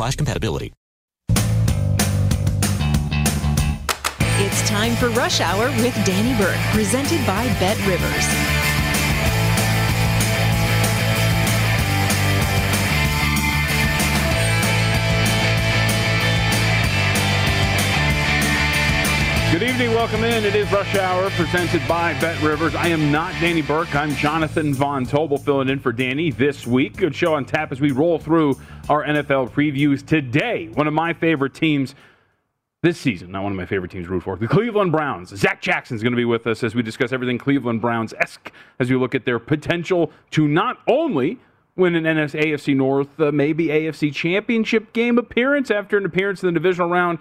[0.00, 0.72] slash compatibility.
[4.42, 8.69] It's time for Rush Hour with Danny Burke, presented by Bet Rivers.
[19.80, 20.44] Evening, welcome in.
[20.44, 22.74] It is Rush Hour presented by Bet Rivers.
[22.74, 23.94] I am not Danny Burke.
[23.94, 26.98] I'm Jonathan Von Tobel filling in for Danny this week.
[26.98, 28.60] Good show on tap as we roll through
[28.90, 30.68] our NFL previews today.
[30.68, 31.94] One of my favorite teams
[32.82, 35.34] this season, not one of my favorite teams root for, the Cleveland Browns.
[35.34, 38.52] Zach Jackson is going to be with us as we discuss everything Cleveland Browns esque
[38.80, 41.38] as we look at their potential to not only
[41.76, 46.48] win an NS AFC North, uh, maybe AFC Championship game appearance after an appearance in
[46.48, 47.18] the divisional round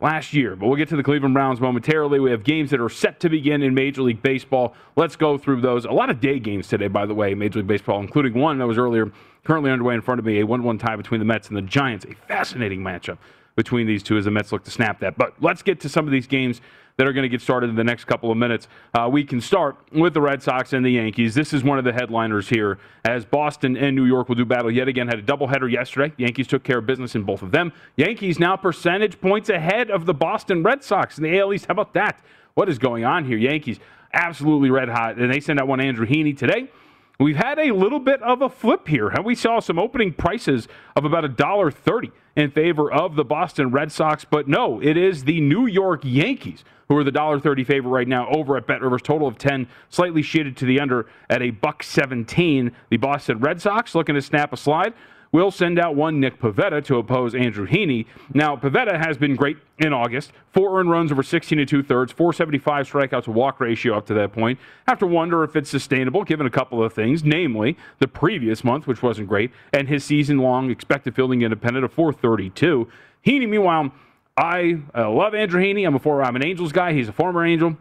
[0.00, 0.56] last year.
[0.56, 2.20] But we'll get to the Cleveland Browns momentarily.
[2.20, 4.74] We have games that are set to begin in Major League Baseball.
[4.96, 5.84] Let's go through those.
[5.84, 8.66] A lot of day games today, by the way, Major League Baseball, including one that
[8.66, 9.12] was earlier,
[9.44, 11.62] currently underway in front of me, a 1 1 tie between the Mets and the
[11.62, 12.04] Giants.
[12.04, 13.18] A fascinating matchup
[13.56, 15.16] between these two as the Mets look to snap that.
[15.16, 16.60] But let's get to some of these games
[16.96, 18.68] that are going to get started in the next couple of minutes.
[18.94, 21.34] Uh, we can start with the Red Sox and the Yankees.
[21.34, 24.70] This is one of the headliners here as Boston and New York will do battle
[24.70, 25.08] yet again.
[25.08, 26.14] Had a doubleheader yesterday.
[26.16, 27.72] Yankees took care of business in both of them.
[27.96, 31.66] Yankees now percentage points ahead of the Boston Red Sox in the AL East.
[31.66, 32.20] How about that?
[32.54, 33.36] What is going on here?
[33.36, 33.80] Yankees
[34.12, 36.70] absolutely red hot, and they send out one Andrew Heaney today.
[37.20, 39.08] We've had a little bit of a flip here.
[39.08, 40.66] and We saw some opening prices
[40.96, 44.96] of about a dollar thirty in favor of the Boston Red Sox, but no, it
[44.96, 48.66] is the New York Yankees who are the dollar thirty favorite right now over at
[48.66, 49.02] Bet Rivers.
[49.02, 52.72] Total of ten, slightly shaded to the under at a buck seventeen.
[52.90, 54.92] The Boston Red Sox looking to snap a slide
[55.34, 58.06] will send out one Nick Pivetta to oppose Andrew Heaney.
[58.32, 60.30] Now, Pivetta has been great in August.
[60.52, 64.14] Four earned runs over 16 and two thirds, 475 strikeouts to walk ratio up to
[64.14, 64.60] that point.
[64.86, 68.86] Have to wonder if it's sustainable given a couple of things, namely the previous month,
[68.86, 72.88] which wasn't great, and his season long expected fielding independent of 432.
[73.26, 73.90] Heaney, meanwhile,
[74.36, 75.84] I uh, love Andrew Heaney.
[75.84, 76.92] I'm a former, I'm an Angels guy.
[76.92, 77.76] He's a former Angel.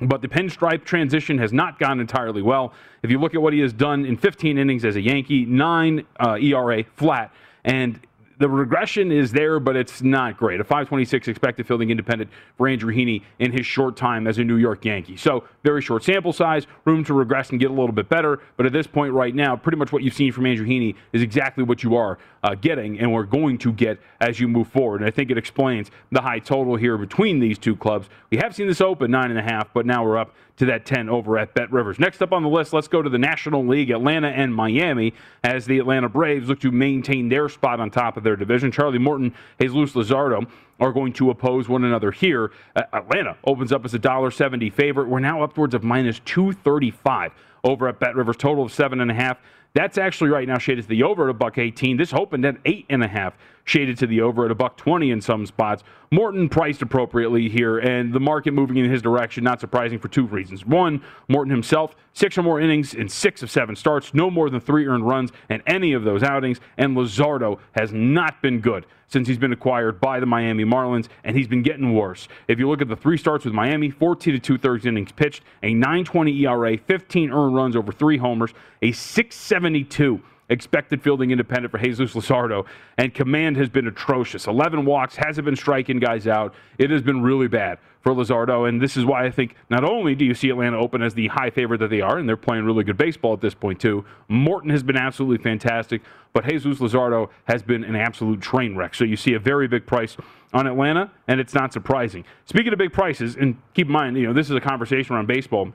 [0.00, 2.72] But the pinstripe transition has not gone entirely well.
[3.02, 6.06] If you look at what he has done in 15 innings as a Yankee, nine
[6.20, 7.32] uh, ERA flat,
[7.64, 7.98] and
[8.38, 10.60] the regression is there, but it's not great.
[10.60, 14.54] A 526 expected fielding independent for Andrew Heaney in his short time as a New
[14.54, 15.16] York Yankee.
[15.16, 18.40] So, very short sample size, room to regress and get a little bit better.
[18.56, 21.22] But at this point, right now, pretty much what you've seen from Andrew Heaney is
[21.22, 25.00] exactly what you are uh, getting and we're going to get as you move forward.
[25.00, 28.08] And I think it explains the high total here between these two clubs.
[28.30, 30.84] We have seen this open nine and a half, but now we're up to that
[30.84, 31.98] 10 over at Bet Rivers.
[31.98, 35.14] Next up on the list, let's go to the National League, Atlanta and Miami,
[35.44, 38.72] as the Atlanta Braves look to maintain their spot on top of their division.
[38.72, 40.48] Charlie Morton, Jesus Luzardo
[40.80, 42.50] are going to oppose one another here.
[42.74, 45.08] Uh, Atlanta opens up as a $1.70 favorite.
[45.08, 47.32] We're now upwards of minus 235
[47.64, 48.36] over at Bet Rivers.
[48.36, 49.38] Total of seven and a half.
[49.74, 51.96] That's actually right now shaded to the over at a buck 18.
[51.96, 53.34] This opened at eight and a half,
[53.68, 55.84] shaded to the over at a buck 20 in some spots.
[56.10, 59.44] Morton priced appropriately here, and the market moving in his direction.
[59.44, 60.64] Not surprising for two reasons.
[60.64, 64.60] One, Morton himself, six or more innings in six of seven starts, no more than
[64.60, 69.28] three earned runs in any of those outings, and Luzardo has not been good since
[69.28, 72.28] he's been acquired by the Miami Marlins, and he's been getting worse.
[72.46, 75.42] If you look at the three starts with Miami, 14 to two thirds innings pitched,
[75.62, 81.78] a 9.20 ERA, 15 earned runs over three homers, a 672 expected fielding independent for
[81.78, 82.66] Jesus Luzardo,
[82.96, 84.46] and command has been atrocious.
[84.46, 86.54] 11 walks, hasn't been striking guys out.
[86.78, 90.14] It has been really bad for Luzardo, and this is why I think not only
[90.14, 92.64] do you see Atlanta open as the high favorite that they are, and they're playing
[92.64, 94.04] really good baseball at this point too.
[94.28, 96.02] Morton has been absolutely fantastic,
[96.32, 98.94] but Jesus Luzardo has been an absolute train wreck.
[98.94, 100.16] So you see a very big price
[100.52, 102.24] on Atlanta, and it's not surprising.
[102.46, 105.26] Speaking of big prices, and keep in mind, you know, this is a conversation around
[105.26, 105.72] baseball,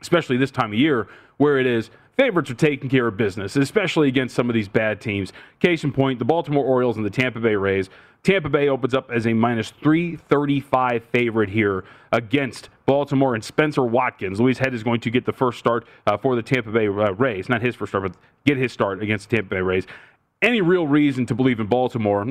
[0.00, 1.08] especially this time of year,
[1.38, 5.00] where it is favorites are taking care of business, especially against some of these bad
[5.00, 5.32] teams.
[5.60, 7.90] Case in point, the Baltimore Orioles and the Tampa Bay Rays.
[8.22, 14.40] Tampa Bay opens up as a minus 335 favorite here against Baltimore and Spencer Watkins.
[14.40, 17.12] Louis Head is going to get the first start uh, for the Tampa Bay uh,
[17.12, 17.48] Rays.
[17.48, 19.86] Not his first start, but get his start against the Tampa Bay Rays.
[20.42, 22.24] Any real reason to believe in Baltimore?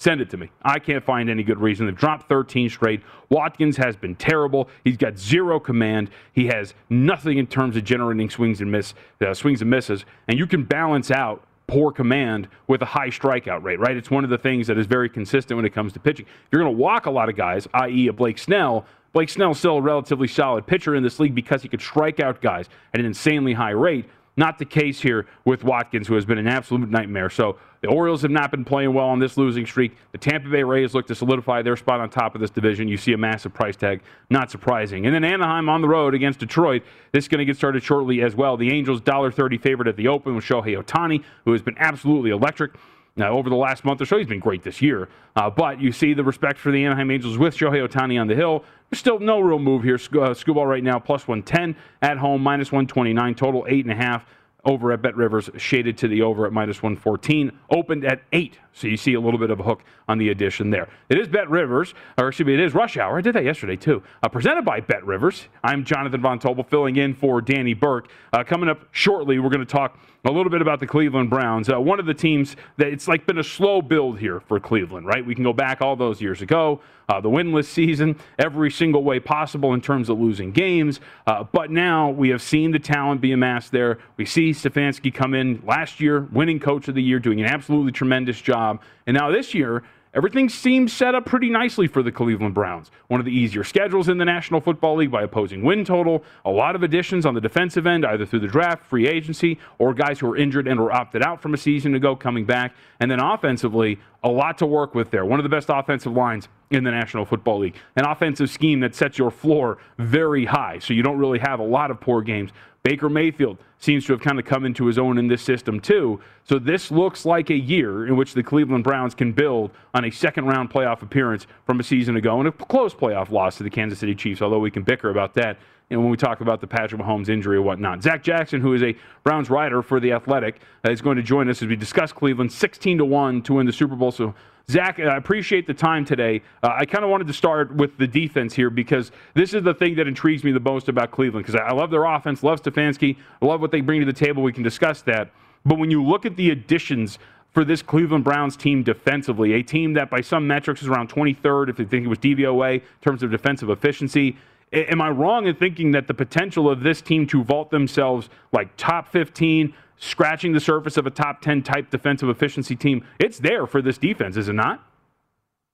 [0.00, 0.48] Send it to me.
[0.62, 1.86] I can't find any good reason.
[1.86, 3.02] They've dropped 13 straight.
[3.30, 4.68] Watkins has been terrible.
[4.84, 6.10] He's got zero command.
[6.32, 10.04] He has nothing in terms of generating swings and miss, uh, swings and misses.
[10.28, 13.96] And you can balance out poor command with a high strikeout rate, right?
[13.96, 16.26] It's one of the things that is very consistent when it comes to pitching.
[16.52, 19.78] You're going to walk a lot of guys, i.e., a Blake Snell, Blake Snell's still
[19.78, 23.06] a relatively solid pitcher in this league because he could strike out guys at an
[23.06, 24.04] insanely high rate.
[24.38, 27.28] Not the case here with Watkins, who has been an absolute nightmare.
[27.28, 29.96] So the Orioles have not been playing well on this losing streak.
[30.12, 32.86] The Tampa Bay Rays look to solidify their spot on top of this division.
[32.86, 34.00] You see a massive price tag,
[34.30, 35.06] not surprising.
[35.06, 36.84] And then Anaheim on the road against Detroit.
[37.10, 38.56] This is going to get started shortly as well.
[38.56, 42.74] The Angels $1.30 favorite at the open with Shohei Ohtani, who has been absolutely electric.
[43.18, 45.08] Now, over the last month or so, he's been great this year.
[45.36, 48.34] Uh, but you see the respect for the Anaheim Angels with Shohei Ohtani on the
[48.34, 48.64] hill.
[48.90, 49.98] There's still no real move here.
[49.98, 54.22] Sc- uh, Skubal right now, plus 110 at home, minus 129, total 8.5
[54.64, 58.58] over at Bet Rivers, shaded to the over at minus 114, opened at 8.
[58.72, 60.88] So you see a little bit of a hook on the addition there.
[61.08, 63.18] It is Bet Rivers, or excuse me, it is Rush Hour.
[63.18, 64.02] I did that yesterday too.
[64.22, 65.48] Uh, presented by Bet Rivers.
[65.64, 68.08] I'm Jonathan Von Tobel filling in for Danny Burke.
[68.32, 71.70] Uh, coming up shortly, we're going to talk a little bit about the Cleveland Browns.
[71.70, 75.06] Uh, one of the teams that it's like been a slow build here for Cleveland,
[75.06, 75.24] right?
[75.24, 79.20] We can go back all those years ago, uh, the winless season, every single way
[79.20, 81.00] possible in terms of losing games.
[81.26, 83.98] Uh, but now we have seen the talent be amassed there.
[84.16, 87.92] We see Stefanski come in last year, winning coach of the year, doing an absolutely
[87.92, 88.82] tremendous job.
[89.06, 89.82] And now this year,
[90.14, 92.90] Everything seems set up pretty nicely for the Cleveland Browns.
[93.08, 96.24] One of the easier schedules in the National Football League by opposing win total.
[96.46, 99.92] A lot of additions on the defensive end, either through the draft, free agency, or
[99.92, 102.74] guys who are injured and were opted out from a season ago coming back.
[103.00, 105.26] And then offensively, a lot to work with there.
[105.26, 107.76] One of the best offensive lines in the National Football League.
[107.94, 111.64] An offensive scheme that sets your floor very high, so you don't really have a
[111.64, 112.50] lot of poor games.
[112.88, 116.18] Baker Mayfield seems to have kind of come into his own in this system too.
[116.44, 120.10] So this looks like a year in which the Cleveland Browns can build on a
[120.10, 123.68] second round playoff appearance from a season ago and a close playoff loss to the
[123.68, 125.58] Kansas City Chiefs, although we can bicker about that
[125.90, 128.02] and when we talk about the Patrick Mahomes injury or whatnot.
[128.02, 131.48] Zach Jackson, who is a Browns writer for The Athletic, uh, is going to join
[131.48, 134.12] us as we discuss Cleveland 16 to 1 to win the Super Bowl.
[134.12, 134.34] So
[134.70, 136.42] Zach, I appreciate the time today.
[136.62, 139.72] Uh, I kind of wanted to start with the defense here because this is the
[139.72, 143.16] thing that intrigues me the most about Cleveland because I love their offense, love Stefanski,
[143.40, 144.42] love what they bring to the table.
[144.42, 145.30] We can discuss that.
[145.64, 147.18] But when you look at the additions
[147.52, 151.70] for this Cleveland Browns team defensively, a team that by some metrics is around 23rd,
[151.70, 154.36] if you think it was DVOA, in terms of defensive efficiency.
[154.72, 158.76] Am I wrong in thinking that the potential of this team to vault themselves like
[158.76, 163.66] top 15, scratching the surface of a top 10 type defensive efficiency team, it's there
[163.66, 164.84] for this defense, is it not?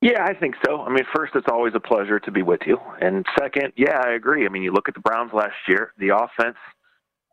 [0.00, 0.82] Yeah, I think so.
[0.82, 2.78] I mean, first, it's always a pleasure to be with you.
[3.00, 4.44] And second, yeah, I agree.
[4.44, 6.58] I mean, you look at the Browns last year, the offense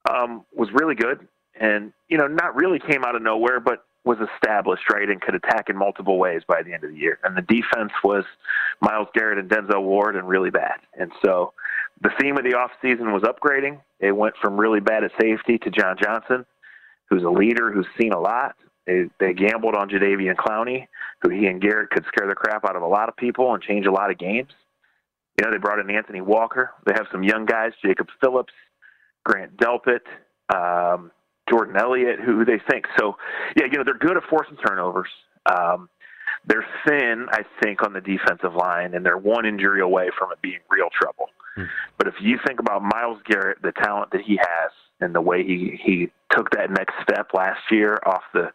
[0.10, 1.28] um, was really good
[1.60, 5.36] and, you know, not really came out of nowhere, but was established, right, and could
[5.36, 7.20] attack in multiple ways by the end of the year.
[7.24, 8.24] And the defense was
[8.82, 10.80] Myles Garrett and Denzel Ward and really bad.
[11.00, 11.54] And so
[12.02, 13.80] the theme of the offseason was upgrading.
[14.00, 16.46] It went from really bad at safety to John Johnson
[17.12, 18.56] who's a leader, who's seen a lot.
[18.88, 20.88] They, they gambled on Jadeveon Clowney,
[21.22, 23.62] who he and Garrett could scare the crap out of a lot of people and
[23.62, 24.50] change a lot of games.
[25.38, 26.72] You know, they brought in Anthony Walker.
[26.86, 28.54] They have some young guys, Jacob Phillips,
[29.26, 30.00] Grant Delpit,
[30.54, 31.12] um,
[31.52, 32.86] Jordan Elliott, who they think.
[32.98, 33.18] So,
[33.56, 35.10] yeah, you know, they're good at forcing turnovers.
[35.46, 35.90] Um,
[36.46, 40.42] they're thin, I think, on the defensive line, and they're one injury away from it
[40.42, 41.28] being real trouble.
[41.56, 41.66] Hmm.
[41.98, 45.44] But if you think about Myles Garrett, the talent that he has, and the way
[45.44, 48.52] he he took that next step last year off the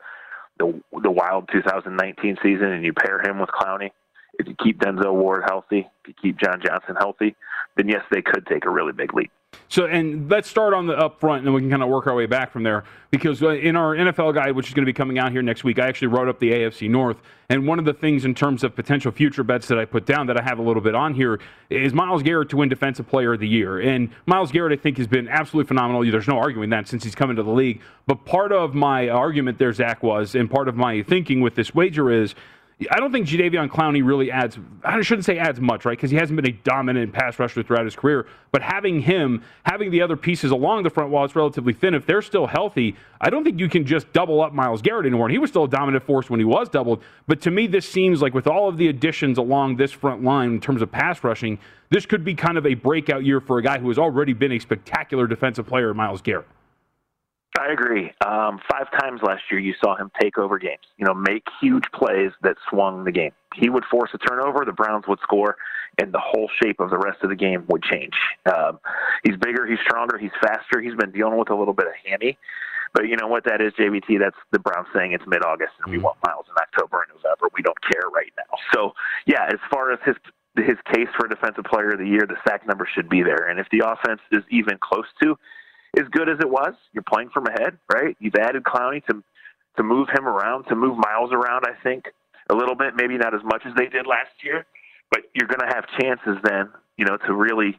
[0.59, 3.91] the the wild 2019 season, and you pair him with Clowney,
[4.39, 7.37] if you keep Denzel Ward healthy, if you keep John Johnson healthy,
[7.77, 9.31] then yes, they could take a really big leap.
[9.69, 12.07] So, and let's start on the up front, and then we can kind of work
[12.07, 12.85] our way back from there.
[13.11, 15.65] Because uh, in our NFL guide, which is going to be coming out here next
[15.65, 17.19] week, I actually wrote up the AFC North.
[17.49, 20.27] And one of the things in terms of potential future bets that I put down
[20.27, 21.39] that I have a little bit on here
[21.71, 23.79] is Myles Garrett to win Defensive Player of the Year.
[23.81, 26.05] And Myles Garrett, I think, has been absolutely phenomenal.
[26.11, 27.81] There's no arguing that since he's come into the league.
[28.07, 31.75] But part of my argument there, Zach, was, and part of my thinking with this
[31.75, 32.35] wager is
[32.91, 34.59] I don't think Jadeveon Clowney really adds.
[34.85, 35.97] I shouldn't say adds much, right?
[35.97, 38.27] Because he hasn't been a dominant pass rusher throughout his career.
[38.53, 42.05] But having him, having the other pieces along the front while it's relatively thin, if
[42.05, 45.25] they're still healthy, I don't think you can just double up Myles Garrett anymore.
[45.25, 47.03] And he was still a dominant force when he was doubled.
[47.27, 50.51] But to me, this seems like with all of the additions along this front line
[50.51, 53.63] in terms of pass rushing, this could be kind of a breakout year for a
[53.63, 56.47] guy who has already been a spectacular defensive player, Myles Garrett.
[57.59, 58.13] I agree.
[58.25, 60.83] Um, five times last year, you saw him take over games.
[60.99, 63.33] You know, make huge plays that swung the game.
[63.55, 65.57] He would force a turnover, the Browns would score,
[65.99, 68.15] and the whole shape of the rest of the game would change.
[68.53, 68.79] Um,
[69.25, 70.81] he's bigger, he's stronger, he's faster.
[70.81, 72.37] He's been dealing with a little bit of hammy,
[72.93, 74.19] but you know what that is, JVT.
[74.19, 76.05] That's the Browns saying it's mid-August and we mm-hmm.
[76.05, 77.49] want Myles in October and November.
[77.55, 78.59] We don't care right now.
[78.75, 78.93] So,
[79.27, 80.17] yeah, as far as his
[80.57, 83.47] his case for defensive player of the year, the sack number should be there.
[83.49, 85.37] And if the offense is even close to
[85.99, 86.75] as good as it was.
[86.93, 88.17] You're playing from ahead, right?
[88.21, 89.23] You've added Clowney to
[89.77, 91.65] to move him around, to move Myles around.
[91.67, 92.07] I think
[92.49, 94.65] a little bit, maybe not as much as they did last year,
[95.11, 97.79] but you're going to have chances then, you know, to really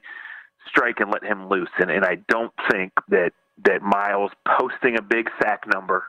[0.68, 1.70] strike and let him loose.
[1.80, 3.32] And and I don't think that
[3.66, 6.06] that Myles posting a big sack number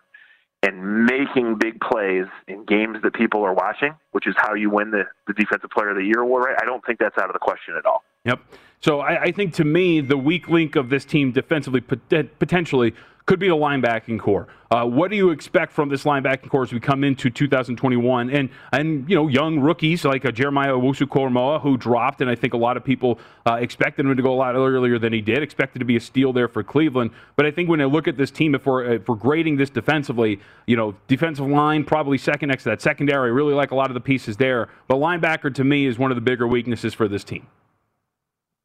[0.62, 4.90] and making big plays in games that people are watching, which is how you win
[4.90, 6.56] the, the Defensive Player of the Year award, right?
[6.60, 8.02] I don't think that's out of the question at all.
[8.28, 8.40] Yep.
[8.80, 12.94] So I, I, think to me, the weak link of this team defensively potentially
[13.24, 14.46] could be the linebacking corps.
[14.70, 18.30] Uh, what do you expect from this linebacking corps as we come into 2021?
[18.30, 22.52] And and you know, young rookies like uh, Jeremiah Owusu-Koramoah, who dropped, and I think
[22.52, 25.42] a lot of people uh, expected him to go a lot earlier than he did.
[25.42, 27.10] Expected to be a steal there for Cleveland.
[27.34, 29.70] But I think when I look at this team, if we're if we're grading this
[29.70, 33.30] defensively, you know, defensive line probably second next to that secondary.
[33.30, 34.68] I really like a lot of the pieces there.
[34.86, 37.46] But linebacker to me is one of the bigger weaknesses for this team.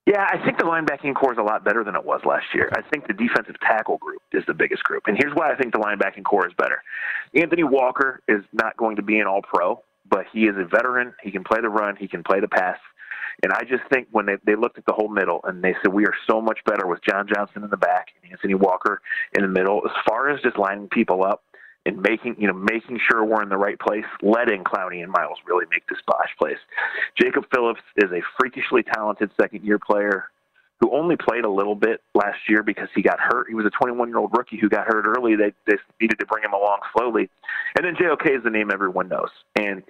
[0.05, 2.69] Yeah, I think the linebacking corps is a lot better than it was last year.
[2.75, 5.03] I think the defensive tackle group is the biggest group.
[5.07, 6.83] And here's why I think the linebacking corps is better.
[7.33, 11.13] Anthony Walker is not going to be an all pro, but he is a veteran.
[11.21, 12.77] He can play the run, he can play the pass.
[13.43, 15.93] And I just think when they, they looked at the whole middle and they said,
[15.93, 19.01] we are so much better with John Johnson in the back and Anthony Walker
[19.35, 21.43] in the middle, as far as just lining people up,
[21.85, 25.37] and making you know making sure we're in the right place, letting Clowney and Myles
[25.45, 26.57] really make the splash plays.
[27.19, 30.29] Jacob Phillips is a freakishly talented second year player
[30.83, 33.47] who only played a little bit last year because he got hurt.
[33.47, 35.35] He was a 21 year old rookie who got hurt early.
[35.37, 37.29] They, they needed to bring him along slowly.
[37.77, 39.29] And then JOK is the name everyone knows.
[39.55, 39.81] And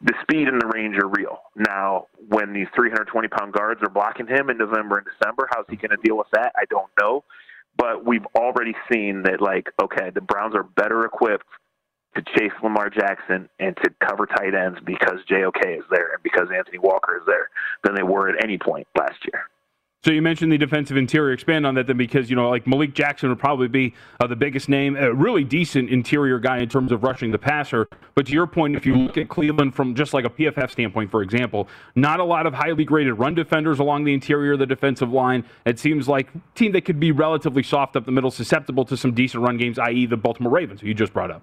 [0.00, 1.40] the speed and the range are real.
[1.54, 5.76] Now, when these 320 pound guards are blocking him in November and December, how's he
[5.76, 6.52] going to deal with that?
[6.56, 7.24] I don't know.
[7.78, 11.46] But we've already seen that, like, okay, the Browns are better equipped
[12.16, 16.48] to chase Lamar Jackson and to cover tight ends because JOK is there and because
[16.54, 17.48] Anthony Walker is there
[17.84, 19.44] than they were at any point last year.
[20.04, 21.32] So you mentioned the defensive interior.
[21.32, 24.36] Expand on that then, because you know, like Malik Jackson would probably be uh, the
[24.36, 27.88] biggest name, a really decent interior guy in terms of rushing the passer.
[28.14, 31.10] But to your point, if you look at Cleveland from just like a PFF standpoint,
[31.10, 34.66] for example, not a lot of highly graded run defenders along the interior of the
[34.66, 35.44] defensive line.
[35.66, 39.12] It seems like team that could be relatively soft up the middle, susceptible to some
[39.12, 41.42] decent run games, i.e., the Baltimore Ravens, who you just brought up.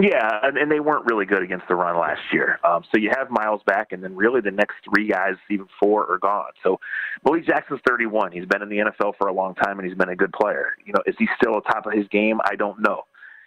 [0.00, 2.58] Yeah, and they weren't really good against the run last year.
[2.64, 6.10] Um, so you have Myles back, and then really the next three guys, even four,
[6.10, 6.52] are gone.
[6.62, 6.80] So
[7.24, 8.32] Malik Jackson's 31.
[8.32, 10.72] He's been in the NFL for a long time, and he's been a good player.
[10.86, 12.40] You know, is he still at top of his game?
[12.50, 13.02] I don't know.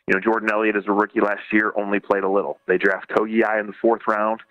[0.08, 2.60] You know, Jordan Elliott as a rookie last year only played a little.
[2.68, 4.42] They draft Togiai in the fourth round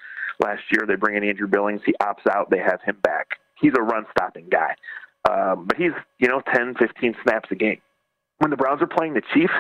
[0.41, 0.85] last year.
[0.89, 1.83] They bring in Andrew Billings.
[1.87, 2.51] He opts out.
[2.51, 3.29] They have him back.
[3.61, 4.75] He's a run-stopping guy,
[5.31, 7.81] um, but he's you know 10, 15 snaps a game
[8.43, 9.53] when the Browns are playing the Chiefs,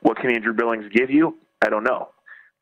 [0.00, 1.36] what can Andrew Billings give you?
[1.64, 2.10] I don't know.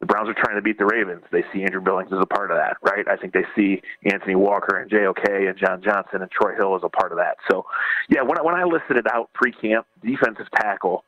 [0.00, 1.22] The Browns are trying to beat the Ravens.
[1.30, 3.06] They see Andrew Billings as a part of that, right?
[3.06, 6.82] I think they see Anthony Walker and JOK and John Johnson and Troy Hill as
[6.82, 7.36] a part of that.
[7.48, 7.64] So,
[8.08, 11.04] yeah, when I, when I listed it out pre-camp, defensive tackle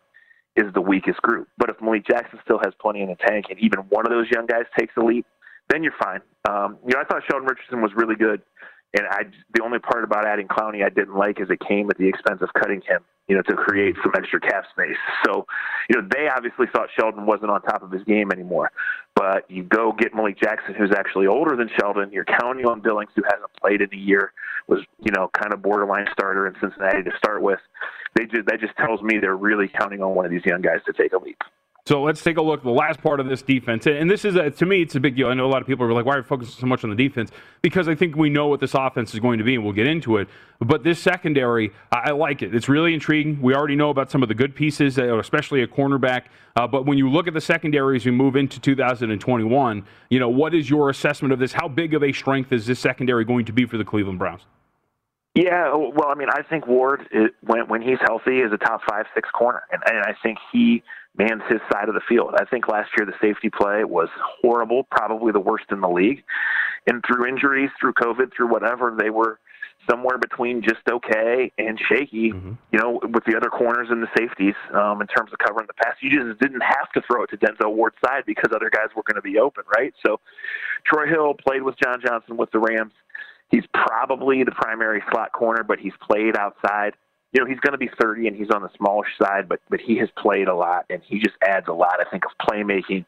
[0.54, 1.48] is the weakest group.
[1.58, 4.30] But if Malik Jackson still has plenty in the tank, and even one of those
[4.30, 5.26] young guys takes a leap,
[5.70, 6.20] then you're fine.
[6.48, 8.42] Um, you know, I thought Sheldon Richardson was really good,
[8.94, 11.98] and I the only part about adding Clowney I didn't like is it came at
[11.98, 14.96] the expense of cutting him you know, to create some extra cap space.
[15.24, 15.46] So,
[15.88, 18.70] you know, they obviously thought Sheldon wasn't on top of his game anymore.
[19.14, 22.10] But you go get Malik Jackson, who's actually older than Sheldon.
[22.12, 24.32] You're counting on Billings, who hasn't played in a year,
[24.66, 27.60] was, you know, kind of borderline starter in Cincinnati to start with.
[28.14, 30.80] they just that just tells me they're really counting on one of these young guys
[30.86, 31.40] to take a leap.
[31.86, 33.86] So let's take a look at the last part of this defense.
[33.86, 35.28] And this is, a, to me, it's a big deal.
[35.28, 36.88] I know a lot of people are like, why are you focusing so much on
[36.88, 37.30] the defense?
[37.60, 39.86] Because I think we know what this offense is going to be, and we'll get
[39.86, 40.28] into it.
[40.60, 42.54] But this secondary, I like it.
[42.54, 43.42] It's really intriguing.
[43.42, 46.22] We already know about some of the good pieces, especially a cornerback.
[46.56, 50.30] Uh, but when you look at the secondary as we move into 2021, you know,
[50.30, 51.52] what is your assessment of this?
[51.52, 54.40] How big of a strength is this secondary going to be for the Cleveland Browns?
[55.34, 57.08] Yeah, well, I mean, I think Ward,
[57.42, 60.84] when when he's healthy, is a top five, six corner, and, and I think he
[61.16, 62.34] mans his side of the field.
[62.38, 64.08] I think last year the safety play was
[64.42, 66.24] horrible, probably the worst in the league.
[66.86, 69.38] And through injuries, through COVID, through whatever, they were
[69.88, 72.52] somewhere between just okay and shaky, mm-hmm.
[72.72, 75.74] you know, with the other corners and the safeties um, in terms of covering the
[75.74, 75.94] pass.
[76.00, 79.02] You just didn't have to throw it to Denzel Ward's side because other guys were
[79.02, 79.94] going to be open, right?
[80.04, 80.20] So
[80.86, 82.92] Troy Hill played with John Johnson with the Rams.
[83.50, 86.94] He's probably the primary slot corner, but he's played outside
[87.34, 89.80] you know, he's going to be 30 and he's on the smallish side, but but
[89.80, 91.96] he has played a lot and he just adds a lot.
[92.00, 93.04] I think of playmaking,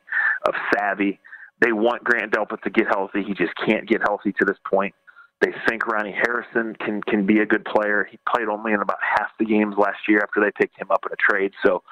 [0.46, 1.20] of savvy.
[1.60, 3.22] They want Grant Delpit to get healthy.
[3.22, 4.94] He just can't get healthy to this point.
[5.40, 8.08] They think Ronnie Harrison can can be a good player.
[8.10, 11.04] He played only in about half the games last year after they picked him up
[11.06, 11.52] in a trade.
[11.64, 11.84] So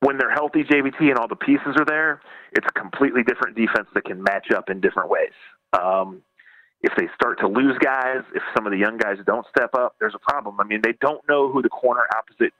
[0.00, 2.20] when they're healthy, JVT and all the pieces are there,
[2.52, 5.32] it's a completely different defense that can match up in different ways.
[5.72, 6.22] Um,
[6.82, 9.96] if they start to lose guys, if some of the young guys don't step up,
[10.00, 10.60] there's a problem.
[10.60, 12.52] I mean, they don't know who the corner opposite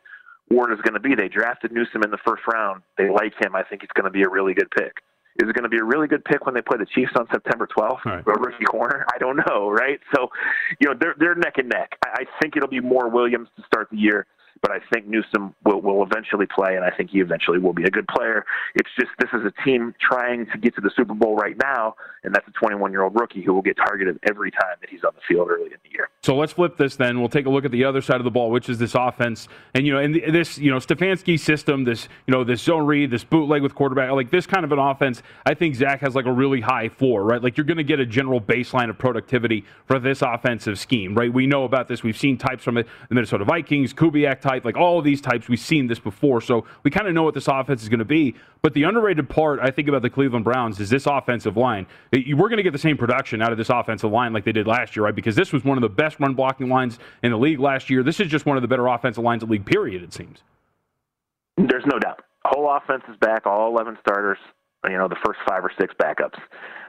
[0.50, 1.14] Ward is going to be.
[1.14, 2.82] They drafted Newsome in the first round.
[2.98, 3.54] They like him.
[3.54, 4.98] I think it's going to be a really good pick.
[5.40, 7.26] Is it going to be a really good pick when they play the Chiefs on
[7.32, 8.04] September 12th?
[8.04, 8.24] Right.
[8.26, 9.06] A rookie corner?
[9.14, 10.00] I don't know, right?
[10.14, 10.28] So,
[10.80, 11.96] you know, they're they're neck and neck.
[12.04, 14.26] I, I think it'll be more Williams to start the year
[14.62, 17.85] but I think Newsome will, will eventually play, and I think he eventually will be
[17.85, 18.45] a good player.
[18.75, 21.95] It's just this is a team trying to get to the Super Bowl right now,
[22.25, 25.04] and that's a 21 year old rookie who will get targeted every time that he's
[25.04, 26.09] on the field early in the year.
[26.23, 27.21] So let's flip this then.
[27.21, 29.49] We'll take a look at the other side of the ball, which is this offense,
[29.75, 33.11] and you know, and this you know Stefanski system, this you know this zone read,
[33.11, 35.23] this bootleg with quarterback, like this kind of an offense.
[35.47, 37.42] I think Zach has like a really high floor, right?
[37.42, 41.32] Like you're going to get a general baseline of productivity for this offensive scheme, right?
[41.32, 42.02] We know about this.
[42.02, 45.48] We've seen types from it, the Minnesota Vikings, Kubiak type, like all of these types.
[45.48, 48.04] We've seen this before, so we kind of know what this offense is going to
[48.04, 48.34] be.
[48.62, 51.86] But the underrated part, I think, about the Cleveland Browns is this offensive line.
[52.12, 54.66] We're going to get the same production out of this offensive line like they did
[54.66, 55.14] last year, right?
[55.14, 58.02] Because this was one of the best run blocking lines in the league last year.
[58.02, 60.42] This is just one of the better offensive lines in the league, period, it seems.
[61.56, 62.20] There's no doubt.
[62.44, 64.38] Whole offense is back, all 11 starters,
[64.88, 66.38] you know, the first five or six backups.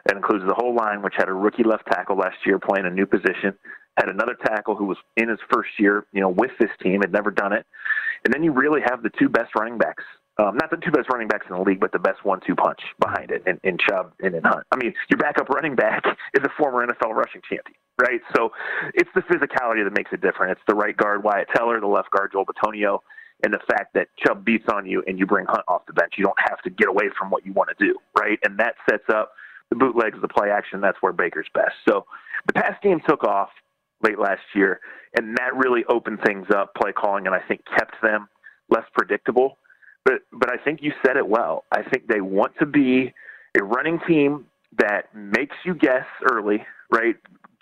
[0.05, 2.89] That includes the whole line, which had a rookie left tackle last year playing a
[2.89, 3.53] new position
[3.97, 7.11] had another tackle who was in his first year, you know, with this team, had
[7.11, 7.65] never done it.
[8.25, 10.03] And then you really have the two best running backs.
[10.37, 12.79] Um, not the two best running backs in the league, but the best one-two punch
[12.99, 14.65] behind it, in, in Chubb and in Hunt.
[14.71, 18.21] I mean, your backup running back is a former NFL rushing champion, right?
[18.35, 18.51] So
[18.93, 20.53] it's the physicality that makes it different.
[20.53, 22.99] It's the right guard Wyatt Teller, the left guard Joel Bitonio,
[23.43, 26.13] and the fact that Chubb beats on you and you bring Hunt off the bench.
[26.17, 28.39] You don't have to get away from what you want to do, right?
[28.43, 29.33] And that sets up
[29.69, 30.79] the bootlegs, the play action.
[30.81, 31.73] That's where Baker's best.
[31.87, 32.05] So
[32.47, 33.49] the pass game took off
[34.03, 34.79] late last year,
[35.17, 38.27] and that really opened things up, play calling, and I think kept them
[38.69, 39.57] less predictable.
[40.05, 41.65] But but I think you said it well.
[41.71, 43.13] I think they want to be
[43.59, 44.45] a running team
[44.77, 47.15] that makes you guess early, right?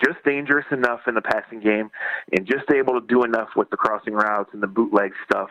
[0.04, 1.89] Just dangerous enough in the passing game,
[2.32, 5.49] and just able to do enough with the crossing routes and the bootleg stuff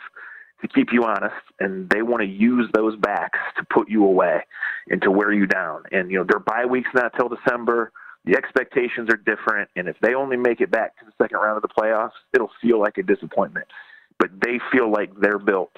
[0.62, 1.34] to keep you honest.
[1.60, 4.40] And they want to use those backs to put you away
[4.88, 5.82] and to wear you down.
[5.92, 7.92] And you know their bye weeks not till December
[8.24, 11.56] the expectations are different, and if they only make it back to the second round
[11.56, 13.66] of the playoffs, it'll feel like a disappointment.
[14.18, 15.74] But they feel like they're built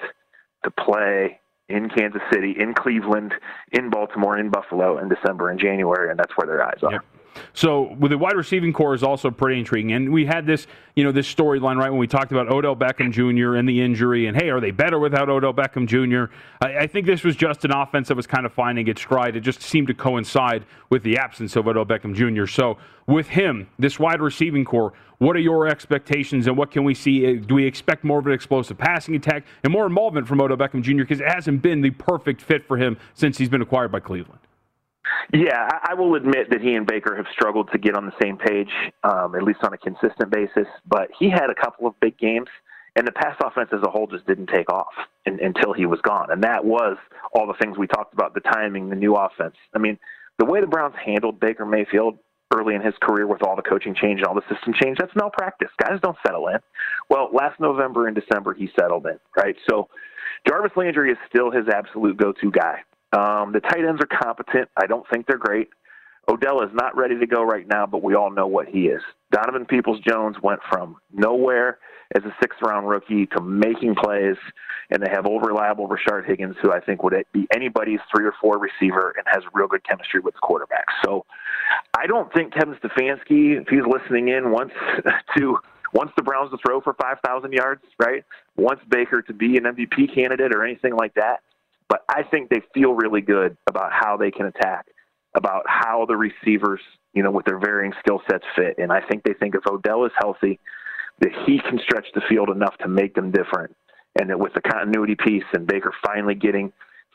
[0.63, 3.33] to play in Kansas City, in Cleveland,
[3.71, 6.91] in Baltimore, in Buffalo in December and January, and that's where their eyes are.
[6.91, 7.05] Yep.
[7.53, 11.03] So with the wide receiving corps is also pretty intriguing, and we had this, you
[11.03, 13.55] know, this storyline right when we talked about Odell Beckham Jr.
[13.55, 16.33] and the injury, and hey, are they better without Odell Beckham Jr.?
[16.61, 19.35] I, I, think this was just an offense that was kind of finding its stride.
[19.35, 22.45] It just seemed to coincide with the absence of Odell Beckham Jr.
[22.45, 26.93] So with him, this wide receiving corps, what are your expectations, and what can we
[26.93, 27.27] see?
[27.27, 30.57] Uh, do we expect more of an explosive passing attack and more involvement from Odell
[30.57, 31.03] Beckham Jr.
[31.03, 34.39] because it hasn't been the perfect fit for him since he's been acquired by Cleveland?
[35.33, 38.37] Yeah, I will admit that he and Baker have struggled to get on the same
[38.37, 38.69] page,
[39.03, 40.67] um, at least on a consistent basis.
[40.85, 42.49] But he had a couple of big games,
[42.95, 44.93] and the pass offense as a whole just didn't take off
[45.25, 46.31] in, until he was gone.
[46.31, 46.97] And that was
[47.33, 49.55] all the things we talked about the timing, the new offense.
[49.73, 49.97] I mean,
[50.37, 52.17] the way the Browns handled Baker Mayfield
[52.53, 55.15] early in his career with all the coaching change and all the system change, that's
[55.15, 55.69] malpractice.
[55.81, 56.57] Guys don't settle in.
[57.09, 59.55] Well, last November and December, he settled in, right?
[59.69, 59.87] So
[60.47, 62.79] Jarvis Landry is still his absolute go to guy.
[63.13, 64.69] Um, the tight ends are competent.
[64.77, 65.69] I don't think they're great.
[66.29, 69.01] Odell is not ready to go right now, but we all know what he is.
[69.31, 71.79] Donovan Peoples Jones went from nowhere
[72.15, 74.35] as a sixth round rookie to making plays,
[74.89, 78.33] and they have over reliable Rashard Higgins, who I think would be anybody's three or
[78.39, 80.85] four receiver and has real good chemistry with the quarterback.
[81.03, 81.25] So
[81.97, 84.73] I don't think Kevin Stefanski, if he's listening in, wants
[85.37, 85.57] to
[85.93, 88.23] wants the Browns to throw for 5,000 yards, right?
[88.55, 91.41] Wants Baker to be an MVP candidate or anything like that.
[91.91, 94.85] But I think they feel really good about how they can attack,
[95.35, 96.79] about how the receivers,
[97.13, 98.75] you know, with their varying skill sets fit.
[98.77, 100.57] And I think they think if Odell is healthy,
[101.19, 103.75] that he can stretch the field enough to make them different.
[104.17, 106.71] And that with the continuity piece and Baker finally getting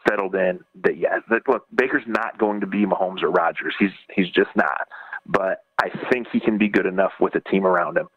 [0.07, 3.75] settled in, that yeah, that, look, Baker's not going to be Mahomes or Rodgers.
[3.79, 4.89] He's he's just not.
[5.25, 8.09] But I think he can be good enough with a team around him.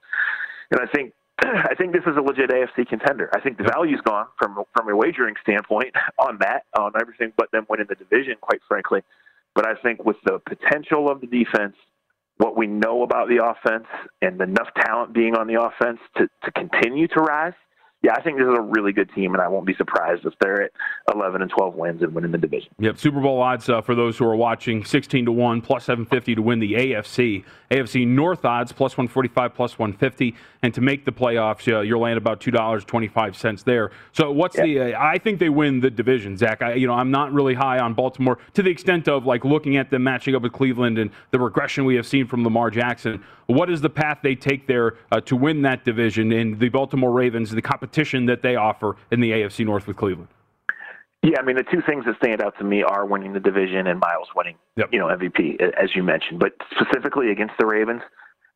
[0.71, 1.13] And I think
[1.69, 3.29] I think this is a legit AFC contender.
[3.33, 7.51] I think the value's gone from from a wagering standpoint on that, on everything but
[7.51, 9.01] them winning the division, quite frankly.
[9.55, 11.75] But I think with the potential of the defense,
[12.37, 13.87] what we know about the offense,
[14.21, 17.53] and enough talent being on the offense to, to continue to rise,
[18.01, 20.33] yeah, I think this is a really good team, and I won't be surprised if
[20.39, 20.71] they're at
[21.13, 22.69] 11 and 12 wins and winning the division.
[22.79, 26.35] Yep, Super Bowl odds uh, for those who are watching 16 to 1, plus 750
[26.35, 27.43] to win the AFC.
[27.69, 30.33] AFC North odds, plus 145, plus 150.
[30.63, 33.91] And to make the playoffs, uh, you're laying about $2.25 there.
[34.13, 34.65] So what's yep.
[34.65, 36.61] the, uh, I think they win the division, Zach.
[36.61, 39.75] I, you know, I'm not really high on Baltimore to the extent of like looking
[39.75, 43.23] at them matching up with Cleveland and the regression we have seen from Lamar Jackson.
[43.49, 47.11] What is the path they take there uh, to win that division in the Baltimore
[47.11, 50.27] Ravens, the competition that they offer in the AFC North with Cleveland?
[51.23, 53.87] Yeah, I mean the two things that stand out to me are winning the division
[53.87, 54.89] and Myles winning, yep.
[54.91, 56.39] you know, MVP as you mentioned.
[56.39, 58.03] But specifically against the Ravens,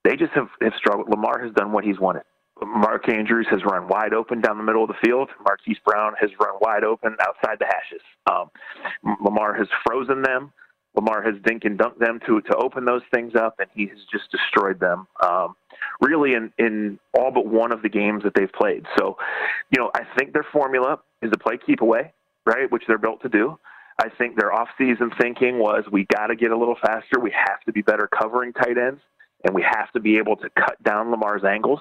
[0.03, 1.09] they just have, have struggled.
[1.09, 2.21] Lamar has done what he's wanted.
[2.63, 5.29] Mark Andrews has run wide open down the middle of the field.
[5.43, 8.01] Marquise Brown has run wide open outside the hashes.
[8.31, 8.51] Um,
[9.23, 10.53] Lamar has frozen them.
[10.95, 13.97] Lamar has dink and dunked them to to open those things up, and he has
[14.11, 15.07] just destroyed them.
[15.25, 15.55] Um,
[16.01, 18.85] really, in in all but one of the games that they've played.
[18.97, 19.17] So,
[19.71, 22.13] you know, I think their formula is to play keep away,
[22.45, 23.57] right, which they're built to do.
[24.01, 27.19] I think their off-season thinking was we got to get a little faster.
[27.19, 29.01] We have to be better covering tight ends,
[29.43, 31.79] and we have to be able to cut down Lamar's angles.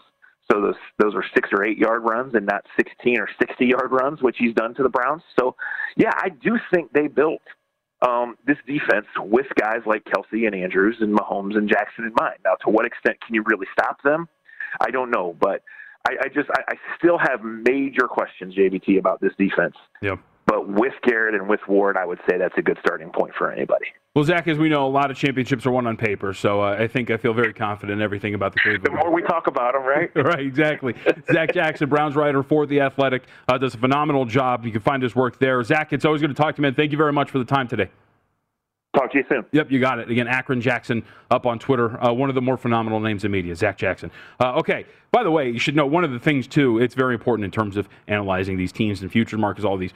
[0.50, 3.92] So those those are six or eight yard runs and not 16 or 60 yard
[3.92, 5.22] runs, which he's done to the Browns.
[5.38, 5.54] So,
[5.96, 7.42] yeah, I do think they built
[8.06, 12.38] um, this defense with guys like Kelce and Andrews and Mahomes and Jackson in mind.
[12.44, 14.28] Now, to what extent can you really stop them?
[14.80, 15.62] I don't know, but
[16.06, 19.76] I, I just I, I still have major questions, JVT, about this defense.
[20.02, 20.18] Yep.
[20.46, 23.50] But with Garrett and with Ward, I would say that's a good starting point for
[23.50, 23.86] anybody.
[24.14, 26.76] Well, Zach, as we know, a lot of championships are won on paper, so uh,
[26.78, 28.84] I think I feel very confident in everything about the Cleveland.
[28.84, 30.10] The more we talk about them, right?
[30.16, 30.94] right, exactly.
[31.32, 34.66] Zach Jackson, Browns writer for The Athletic, uh, does a phenomenal job.
[34.66, 35.62] You can find his work there.
[35.62, 36.74] Zach, it's always good to talk to you, man.
[36.74, 37.88] Thank you very much for the time today.
[38.94, 39.46] Talk to you soon.
[39.52, 40.10] Yep, you got it.
[40.10, 41.98] Again, Akron Jackson up on Twitter.
[42.04, 44.10] Uh, one of the more phenomenal names in media, Zach Jackson.
[44.38, 47.14] Uh, okay, by the way, you should know one of the things, too, it's very
[47.14, 49.94] important in terms of analyzing these teams and future markets, all these.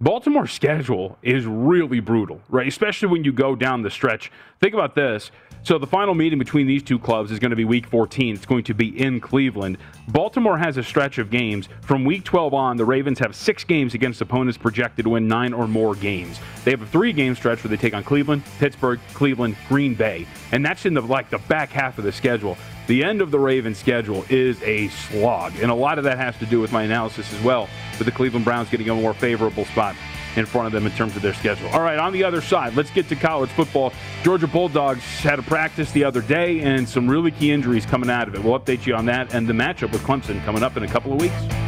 [0.00, 2.68] Baltimore's schedule is really brutal, right?
[2.68, 4.30] Especially when you go down the stretch.
[4.60, 5.32] Think about this.
[5.64, 8.36] So the final meeting between these two clubs is going to be week 14.
[8.36, 9.76] It's going to be in Cleveland.
[10.06, 11.68] Baltimore has a stretch of games.
[11.80, 15.52] From week 12 on, the Ravens have six games against opponents projected to win nine
[15.52, 16.38] or more games.
[16.64, 20.28] They have a three game stretch where they take on Cleveland, Pittsburgh, Cleveland, Green Bay.
[20.52, 22.56] And that's in the like the back half of the schedule.
[22.88, 25.54] The end of the Ravens schedule is a slog.
[25.60, 28.12] And a lot of that has to do with my analysis as well, with the
[28.12, 29.94] Cleveland Browns getting a more favorable spot
[30.36, 31.68] in front of them in terms of their schedule.
[31.68, 33.92] All right, on the other side, let's get to college football.
[34.22, 38.26] Georgia Bulldogs had a practice the other day and some really key injuries coming out
[38.26, 38.42] of it.
[38.42, 41.12] We'll update you on that and the matchup with Clemson coming up in a couple
[41.12, 41.67] of weeks.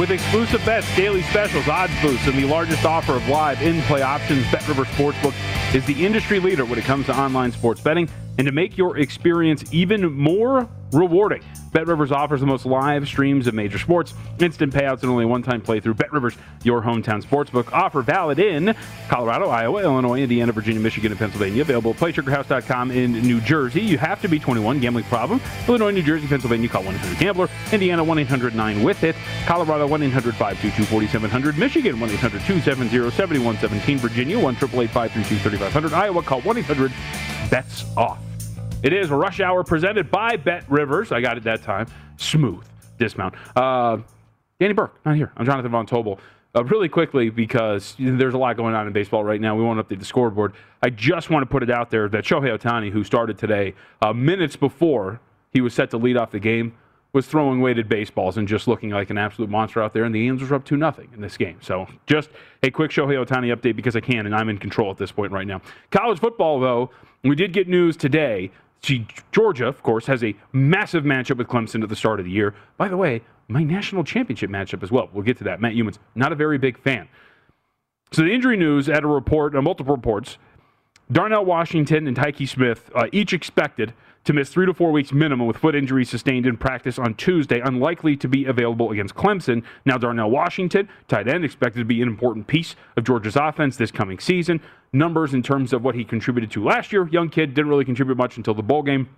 [0.00, 4.46] With exclusive bets, daily specials, odds boosts, and the largest offer of live in-play options,
[4.46, 8.08] BetRivers Sportsbook is the industry leader when it comes to online sports betting.
[8.38, 13.54] And to make your experience even more rewarding, BetRivers offers the most live streams of
[13.54, 15.94] major sports, instant payouts, and only one-time playthrough.
[15.94, 17.72] BetRivers, your hometown sportsbook.
[17.72, 18.74] Offer valid in
[19.08, 21.62] Colorado, Iowa, Illinois, Indiana, Virginia, Michigan, and Pennsylvania.
[21.62, 23.80] Available at PlaySugarHouse.com in New Jersey.
[23.80, 24.80] You have to be 21.
[24.80, 25.40] Gambling problem?
[25.68, 26.68] Illinois, New Jersey, Pennsylvania.
[26.68, 27.48] Call 1-800-GAMBLER.
[27.72, 29.16] Indiana 1-800-9-WITH-IT.
[29.46, 31.56] Colorado 1-800-522-4700.
[31.56, 33.98] Michigan 1-800-270-7117.
[33.98, 35.92] Virginia 1-888-532-3500.
[35.92, 38.29] Iowa call 1-800-BETS-OFF.
[38.82, 41.12] It is Rush Hour presented by Bet Rivers.
[41.12, 41.86] I got it that time.
[42.16, 42.64] Smooth
[42.98, 43.34] dismount.
[43.54, 43.98] Uh,
[44.58, 45.30] Danny Burke, not here.
[45.36, 46.18] I'm Jonathan Von Tobel.
[46.56, 49.54] Uh, really quickly, because there's a lot going on in baseball right now.
[49.54, 50.54] We won't update the scoreboard.
[50.82, 54.14] I just want to put it out there that Shohei Ohtani, who started today, uh,
[54.14, 55.20] minutes before
[55.52, 56.72] he was set to lead off the game,
[57.12, 60.04] was throwing weighted baseballs and just looking like an absolute monster out there.
[60.04, 61.58] And the Angels are up 2 nothing in this game.
[61.60, 62.30] So just
[62.62, 65.32] a quick Shohei Ohtani update because I can, and I'm in control at this point
[65.32, 65.60] right now.
[65.90, 66.90] College football, though,
[67.22, 68.50] we did get news today
[68.82, 72.32] See, Georgia, of course, has a massive matchup with Clemson at the start of the
[72.32, 72.54] year.
[72.78, 75.10] By the way, my national championship matchup as well.
[75.12, 75.60] We'll get to that.
[75.60, 77.08] Matt Youmans, not a very big fan.
[78.12, 80.38] So the injury news at a report, uh, multiple reports,
[81.12, 83.92] Darnell Washington and Tykee Smith uh, each expected
[84.24, 87.60] to miss three to four weeks minimum with foot injuries sustained in practice on Tuesday,
[87.60, 89.64] unlikely to be available against Clemson.
[89.84, 93.90] Now, Darnell Washington, tight end, expected to be an important piece of Georgia's offense this
[93.90, 94.60] coming season.
[94.92, 98.16] Numbers in terms of what he contributed to last year, young kid, didn't really contribute
[98.16, 99.08] much until the bowl game.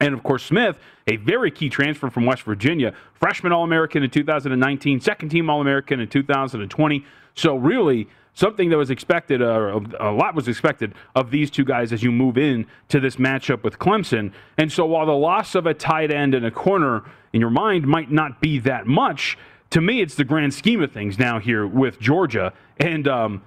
[0.00, 4.10] And of course, Smith, a very key transfer from West Virginia, freshman All American in
[4.10, 7.04] 2019, second team All American in 2020.
[7.34, 11.92] So, really, something that was expected, uh, a lot was expected of these two guys
[11.92, 14.32] as you move in to this matchup with Clemson.
[14.58, 17.86] And so while the loss of a tight end and a corner in your mind
[17.86, 19.36] might not be that much,
[19.70, 22.52] to me, it's the grand scheme of things now here with Georgia.
[22.78, 23.42] And um,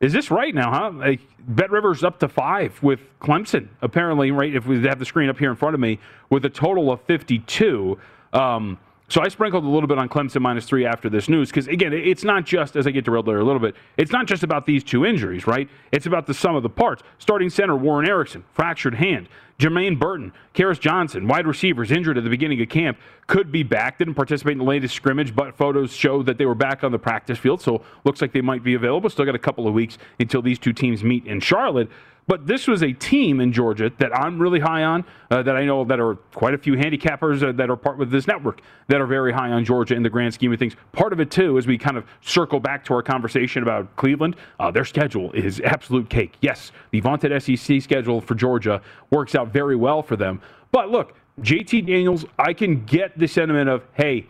[0.00, 0.90] is this right now, huh?
[0.94, 4.54] Like, Bet Rivers up to five with Clemson, apparently, right?
[4.54, 7.00] If we have the screen up here in front of me, with a total of
[7.02, 7.98] 52.
[8.32, 11.68] Um, So I sprinkled a little bit on Clemson minus three after this news because,
[11.68, 14.42] again, it's not just, as I get derailed there a little bit, it's not just
[14.42, 15.68] about these two injuries, right?
[15.92, 17.04] It's about the sum of the parts.
[17.18, 19.28] Starting center Warren Ericson, fractured hand.
[19.58, 23.98] Jermaine Burton, Karis Johnson, wide receivers injured at the beginning of camp, could be back.
[23.98, 26.98] Didn't participate in the latest scrimmage, but photos show that they were back on the
[26.98, 29.08] practice field, so looks like they might be available.
[29.08, 31.88] Still got a couple of weeks until these two teams meet in Charlotte.
[32.28, 35.64] But this was a team in Georgia that I'm really high on, uh, that I
[35.64, 39.00] know that are quite a few handicappers uh, that are part of this network that
[39.00, 40.74] are very high on Georgia in the grand scheme of things.
[40.90, 44.34] Part of it, too, as we kind of circle back to our conversation about Cleveland,
[44.58, 46.34] uh, their schedule is absolute cake.
[46.40, 50.40] Yes, the vaunted SEC schedule for Georgia works out very well for them.
[50.72, 54.26] But look, JT Daniels, I can get the sentiment of, hey,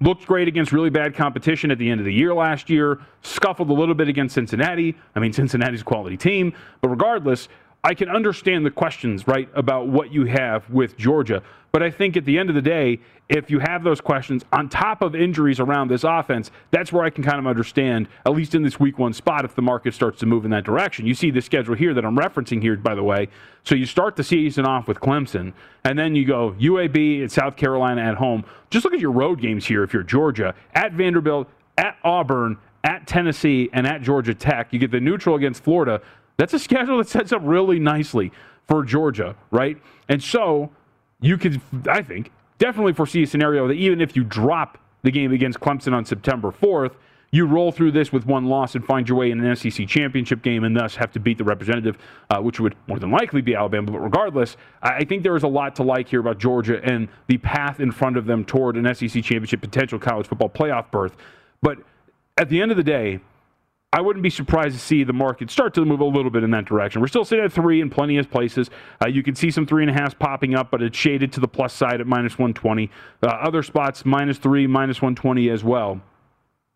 [0.00, 3.70] looked great against really bad competition at the end of the year last year, scuffled
[3.70, 4.94] a little bit against Cincinnati.
[5.14, 7.48] I mean, Cincinnati's a quality team, but regardless,
[7.84, 11.42] I can understand the questions, right, about what you have with Georgia.
[11.70, 14.68] But I think at the end of the day, if you have those questions on
[14.68, 18.54] top of injuries around this offense, that's where I can kind of understand, at least
[18.54, 21.06] in this week one spot, if the market starts to move in that direction.
[21.06, 23.28] You see the schedule here that I'm referencing here, by the way.
[23.62, 25.52] So you start the season off with Clemson,
[25.84, 28.44] and then you go UAB at South Carolina at home.
[28.70, 33.06] Just look at your road games here if you're Georgia, at Vanderbilt, at Auburn, at
[33.06, 34.72] Tennessee, and at Georgia Tech.
[34.72, 36.00] You get the neutral against Florida.
[36.36, 38.32] That's a schedule that sets up really nicely
[38.66, 39.78] for Georgia, right?
[40.08, 40.70] And so
[41.20, 45.32] you could, I think, definitely foresee a scenario that even if you drop the game
[45.32, 46.94] against Clemson on September 4th,
[47.30, 50.42] you roll through this with one loss and find your way in an SEC championship
[50.42, 51.98] game and thus have to beat the representative,
[52.30, 53.90] uh, which would more than likely be Alabama.
[53.90, 57.38] But regardless, I think there is a lot to like here about Georgia and the
[57.38, 61.16] path in front of them toward an SEC championship potential college football playoff berth.
[61.62, 61.78] But
[62.38, 63.20] at the end of the day,
[63.92, 66.50] I wouldn't be surprised to see the market start to move a little bit in
[66.50, 67.00] that direction.
[67.00, 68.68] We're still sitting at three in plenty of places.
[69.02, 71.48] Uh, you can see some three and a popping up, but it's shaded to the
[71.48, 72.90] plus side at minus 120.
[73.22, 76.00] Uh, other spots, minus three, minus 120 as well.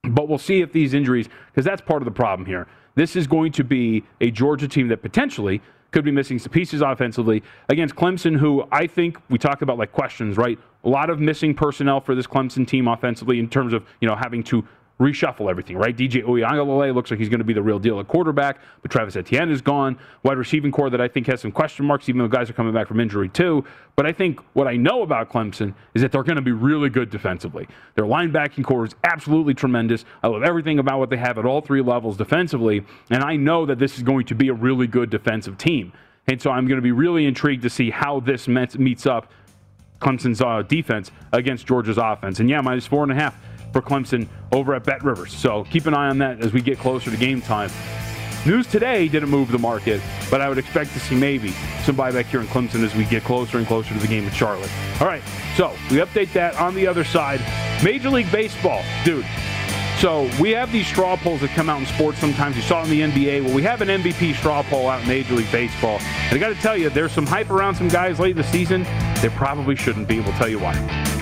[0.04, 2.66] But we'll see if these injuries, because that's part of the problem here.
[2.94, 6.80] This is going to be a Georgia team that potentially could be missing some pieces
[6.80, 10.58] offensively against Clemson, who I think we talk about like questions, right?
[10.84, 14.14] A lot of missing personnel for this Clemson team offensively in terms of, you know,
[14.14, 14.64] having to
[15.00, 15.96] reshuffle everything, right?
[15.96, 19.16] DJ Uiagalelei looks like he's going to be the real deal at quarterback, but Travis
[19.16, 19.98] Etienne is gone.
[20.22, 22.74] Wide receiving corps that I think has some question marks, even though guys are coming
[22.74, 23.64] back from injury too.
[23.96, 26.90] But I think what I know about Clemson is that they're going to be really
[26.90, 27.66] good defensively.
[27.94, 30.04] Their linebacking corps is absolutely tremendous.
[30.22, 33.64] I love everything about what they have at all three levels defensively, and I know
[33.66, 35.92] that this is going to be a really good defensive team.
[36.28, 39.32] And so I'm going to be really intrigued to see how this meets up
[40.00, 42.40] Clemson's uh, defense against Georgia's offense.
[42.40, 43.34] And yeah, minus four and a half
[43.72, 45.32] for Clemson over at Bet Rivers.
[45.32, 47.70] So keep an eye on that as we get closer to game time.
[48.46, 51.50] News today didn't move the market, but I would expect to see maybe
[51.84, 54.30] some buyback here in Clemson as we get closer and closer to the game in
[54.30, 54.70] Charlotte.
[54.98, 55.22] All right,
[55.56, 57.40] so we update that on the other side.
[57.84, 59.26] Major League Baseball, dude.
[59.98, 62.56] So we have these straw polls that come out in sports sometimes.
[62.56, 63.44] You saw it in the NBA.
[63.44, 65.98] Well, we have an MVP straw poll out in Major League Baseball.
[66.00, 68.44] And I got to tell you, there's some hype around some guys late in the
[68.44, 68.84] season.
[69.20, 70.20] There probably shouldn't be.
[70.20, 71.19] We'll tell you why.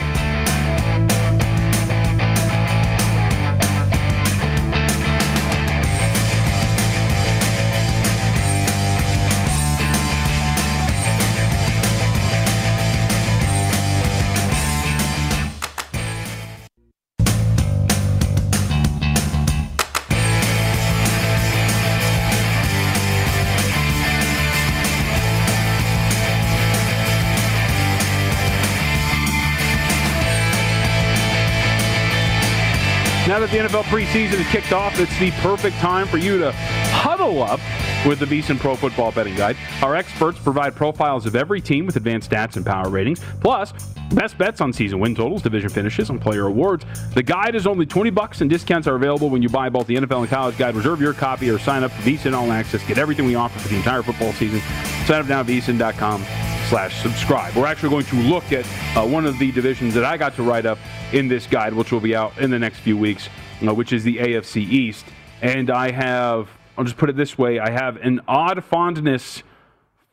[33.29, 36.51] Now that the NFL preseason is kicked off, it's the perfect time for you to
[36.51, 37.61] huddle up
[38.07, 39.55] with the VSiN Pro Football Betting Guide.
[39.83, 43.75] Our experts provide profiles of every team with advanced stats and power ratings, plus
[44.15, 46.87] best bets on season win totals, division finishes, and player awards.
[47.13, 49.97] The guide is only 20 bucks, and discounts are available when you buy both the
[49.97, 50.75] NFL and College Guide.
[50.75, 52.83] Reserve your copy or sign up for VSiN All Access.
[52.87, 54.61] Get everything we offer for the entire football season.
[55.05, 56.25] Sign up now at VSiN.com
[56.69, 57.55] slash subscribe.
[57.55, 60.43] We're actually going to look at uh, one of the divisions that I got to
[60.43, 60.79] write up
[61.13, 63.31] in this guide, which will be out in the next few weeks,
[63.67, 65.07] uh, which is the AFC East.
[65.41, 69.43] And I have, I'll just put it this way, I have an odd fondness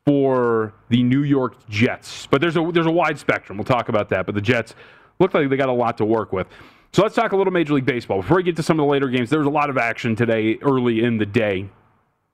[0.06, 2.26] for the New York Jets.
[2.28, 3.58] But there's a there's a wide spectrum.
[3.58, 4.26] We'll talk about that.
[4.26, 4.76] But the Jets
[5.20, 6.48] look like they got a lot to work with.
[6.94, 8.22] So let's talk a little Major League Baseball.
[8.22, 10.16] Before we get to some of the later games, there was a lot of action
[10.16, 11.68] today early in the day.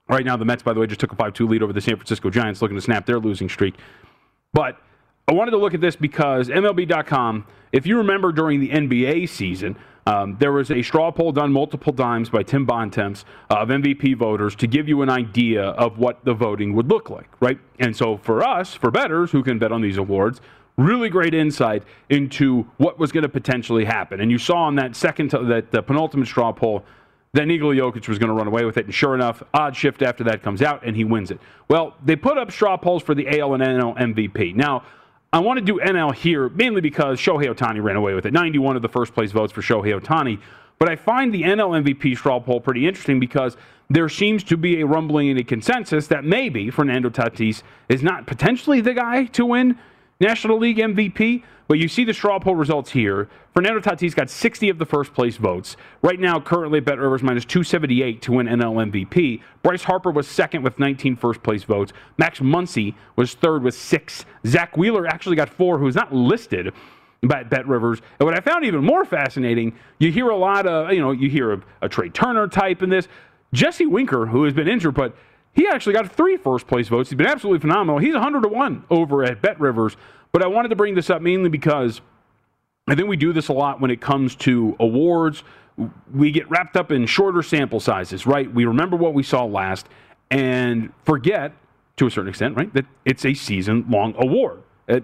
[0.08, 1.82] Right now, the Mets, by the way, just took a 5 2 lead over the
[1.82, 3.76] San Francisco Giants, looking to snap their losing streak.
[4.54, 4.78] But
[5.28, 9.78] I wanted to look at this because MLB.com, if you remember during the NBA season,
[10.08, 14.56] um, there was a straw poll done multiple times by Tim Bontemps of MVP voters
[14.56, 17.60] to give you an idea of what the voting would look like, right?
[17.80, 20.42] And so for us, for bettors who can bet on these awards,
[20.78, 24.20] really great insight into what was going to potentially happen.
[24.20, 26.84] And you saw on that second, that the penultimate straw poll,
[27.34, 28.86] that Nikola Jokic was going to run away with it.
[28.86, 31.40] And sure enough, odd shift after that comes out and he wins it.
[31.70, 34.56] Well, they put up straw polls for the AL and NL MVP.
[34.56, 34.84] Now,
[35.32, 38.34] I want to do NL here mainly because Shohei Ohtani ran away with it.
[38.34, 40.42] 91 of the first place votes for Shohei Ohtani.
[40.78, 43.56] But I find the NL MVP straw poll pretty interesting because
[43.90, 48.28] there seems to be a rumbling and a consensus that maybe Fernando Tatis is not
[48.28, 49.78] potentially the guy to win
[50.20, 51.44] National League MVP.
[51.72, 53.30] But you see the straw poll results here.
[53.54, 55.78] Fernando Tatis got 60 of the first place votes.
[56.02, 59.42] Right now, currently, Bet Rivers minus 278 to win NL MVP.
[59.64, 61.94] Bryce Harper was second with 19 first place votes.
[62.18, 64.26] Max Muncy was third with six.
[64.46, 66.74] Zack Wheeler actually got four, who's not listed
[67.24, 68.02] by Bet Rivers.
[68.20, 71.30] And what I found even more fascinating, you hear a lot of, you know, you
[71.30, 73.08] hear a, a Trea Turner type in this.
[73.54, 75.16] Jesse Winker, who has been injured, but
[75.54, 77.10] he actually got three first place votes.
[77.10, 78.00] He's been absolutely phenomenal.
[78.00, 79.96] He's 100 to 1 over at Bet Rivers.
[80.32, 82.02] But I wanted to bring this up mainly because
[82.88, 85.44] I think we do this a lot when it comes to awards.
[86.14, 88.52] We get wrapped up in shorter sample sizes, right?
[88.52, 89.88] We remember what we saw last
[90.30, 91.54] and forget
[91.98, 94.64] to a certain extent, right, that it's a season long award.
[94.88, 95.04] It,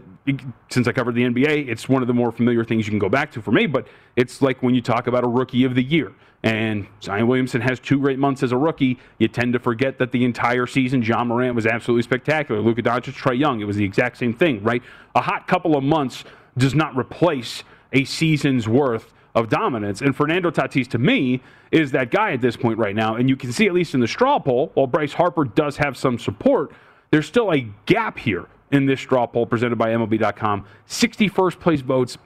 [0.69, 3.09] since I covered the NBA, it's one of the more familiar things you can go
[3.09, 5.83] back to for me, but it's like when you talk about a rookie of the
[5.83, 6.13] year.
[6.43, 8.99] And Zion Williamson has two great months as a rookie.
[9.17, 12.61] You tend to forget that the entire season, Ja Morant was absolutely spectacular.
[12.61, 14.83] Luka Doncic, Trae Young, it was the exact same thing, right?
[15.15, 16.23] A hot couple of months
[16.57, 17.63] does not replace
[17.93, 20.01] a season's worth of dominance.
[20.01, 23.15] And Fernando Tatis, to me, is that guy at this point right now.
[23.15, 25.97] And you can see, at least in the straw poll, while Bryce Harper does have
[25.97, 26.71] some support,
[27.11, 30.65] there's still a gap here in this straw poll presented by MLB.com.
[30.87, 32.17] 61st place votes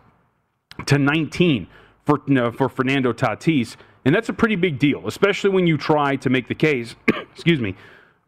[0.85, 1.67] to 19
[2.05, 2.19] for,
[2.53, 3.75] for Fernando Tatis.
[4.05, 6.95] And that's a pretty big deal, especially when you try to make the case,
[7.33, 7.75] excuse me,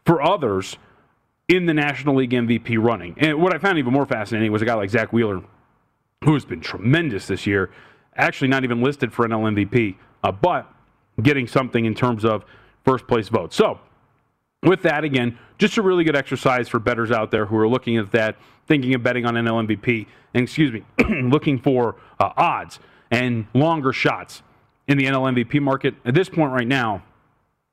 [0.05, 0.78] for others
[1.47, 3.15] in the National League MVP running.
[3.17, 5.41] And what I found even more fascinating was a guy like Zack Wheeler,
[6.24, 7.71] who has been tremendous this year,
[8.15, 10.71] actually not even listed for an NL MVP, uh, but
[11.21, 12.45] getting something in terms of
[12.86, 13.55] first place votes.
[13.55, 13.80] So,
[14.61, 17.97] with that, again, just a really good exercise for bettors out there who are looking
[17.97, 20.84] at that, thinking of betting on NL MVP, and excuse me,
[21.30, 22.80] looking for uh, odds
[23.11, 24.41] and longer shots
[24.88, 25.96] in the NL MVP market.
[26.06, 27.04] At this point right now,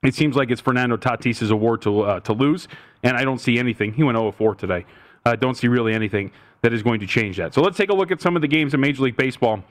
[0.02, 2.68] it seems like it's Fernando Tatis' award to, uh, to lose,
[3.02, 3.92] and I don't see anything.
[3.92, 4.86] He went 0 4 today.
[5.24, 6.32] I uh, don't see really anything
[6.62, 7.52] that is going to change that.
[7.52, 9.62] So let's take a look at some of the games in Major League Baseball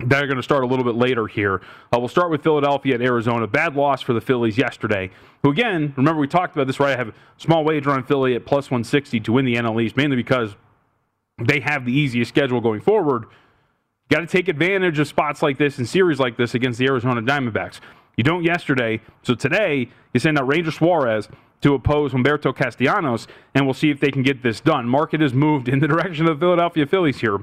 [0.00, 1.62] that are going to start a little bit later here.
[1.92, 3.46] Uh, we'll start with Philadelphia at Arizona.
[3.46, 5.10] Bad loss for the Phillies yesterday.
[5.42, 6.94] Who again, remember we talked about this, right?
[6.94, 10.16] I have small wager on Philly at plus 160 to win the NL East, mainly
[10.16, 10.54] because
[11.42, 13.24] they have the easiest schedule going forward.
[14.08, 17.20] Got to take advantage of spots like this and series like this against the Arizona
[17.20, 17.80] Diamondbacks.
[18.16, 21.28] You don't yesterday, so today you send out Ranger Suarez
[21.62, 24.88] to oppose Humberto Castellanos, and we'll see if they can get this done.
[24.88, 27.38] Market has moved in the direction of the Philadelphia Phillies here.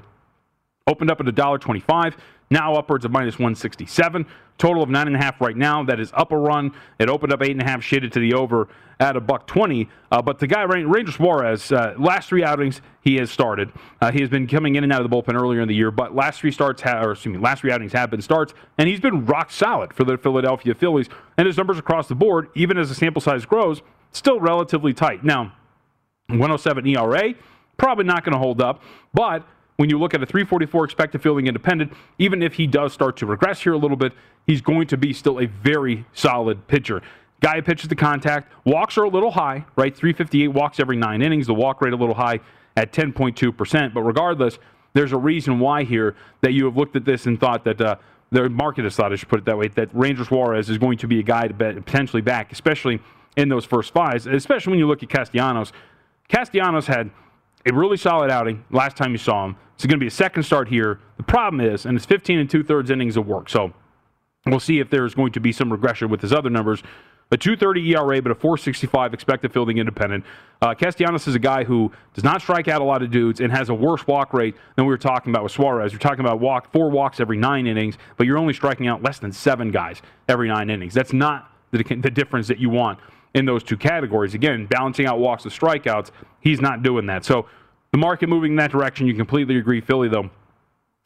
[0.87, 2.15] Opened up at $1.25
[2.53, 4.25] now upwards of minus 167.
[4.59, 5.83] Total of nine and a half right now.
[5.83, 6.71] That is up a run.
[6.99, 9.89] It opened up eight and a half, shaded to the over at a buck twenty.
[10.11, 13.71] Uh, but the guy, Ranger Suarez, uh, last three outings he has started.
[13.99, 15.89] Uh, he has been coming in and out of the bullpen earlier in the year,
[15.89, 18.87] but last three starts, ha- or excuse me, last three outings have been starts, and
[18.87, 21.09] he's been rock solid for the Philadelphia Phillies.
[21.35, 23.81] And his numbers across the board, even as the sample size grows,
[24.11, 25.23] still relatively tight.
[25.23, 25.53] Now,
[26.27, 27.33] 107 ERA,
[27.77, 28.83] probably not going to hold up,
[29.15, 29.45] but
[29.77, 33.25] when you look at a 344 expected fielding independent, even if he does start to
[33.25, 34.13] regress here a little bit,
[34.45, 37.01] he's going to be still a very solid pitcher.
[37.41, 38.53] Guy pitches the contact.
[38.65, 39.95] Walks are a little high, right?
[39.95, 41.47] 358 walks every nine innings.
[41.47, 42.39] The walk rate a little high
[42.77, 43.93] at 10.2%.
[43.93, 44.59] But regardless,
[44.93, 47.95] there's a reason why here that you have looked at this and thought that uh,
[48.31, 50.97] the market has thought, I should put it that way, that Ranger Suarez is going
[50.99, 53.01] to be a guy to bet potentially back, especially
[53.35, 55.73] in those first fives, especially when you look at Castellanos.
[56.29, 57.11] Castellanos had
[57.65, 59.55] a really solid outing last time you saw him.
[59.75, 60.99] It's going to be a second start here.
[61.17, 63.49] The problem is, and it's 15 and two thirds innings of work.
[63.49, 63.73] So
[64.45, 66.83] we'll see if there's going to be some regression with his other numbers.
[67.31, 70.23] A 230 ERA, but a 465 expected fielding independent.
[70.61, 73.51] Uh, Castellanos is a guy who does not strike out a lot of dudes and
[73.51, 75.91] has a worse walk rate than we were talking about with Suarez.
[75.91, 79.17] You're talking about walk four walks every nine innings, but you're only striking out less
[79.17, 80.93] than seven guys every nine innings.
[80.93, 82.99] That's not the, the difference that you want
[83.33, 84.35] in those two categories.
[84.35, 87.25] Again, balancing out walks with strikeouts, he's not doing that.
[87.25, 87.47] So
[87.93, 89.79] the market moving in that direction, you completely agree.
[89.79, 90.31] Philly, though,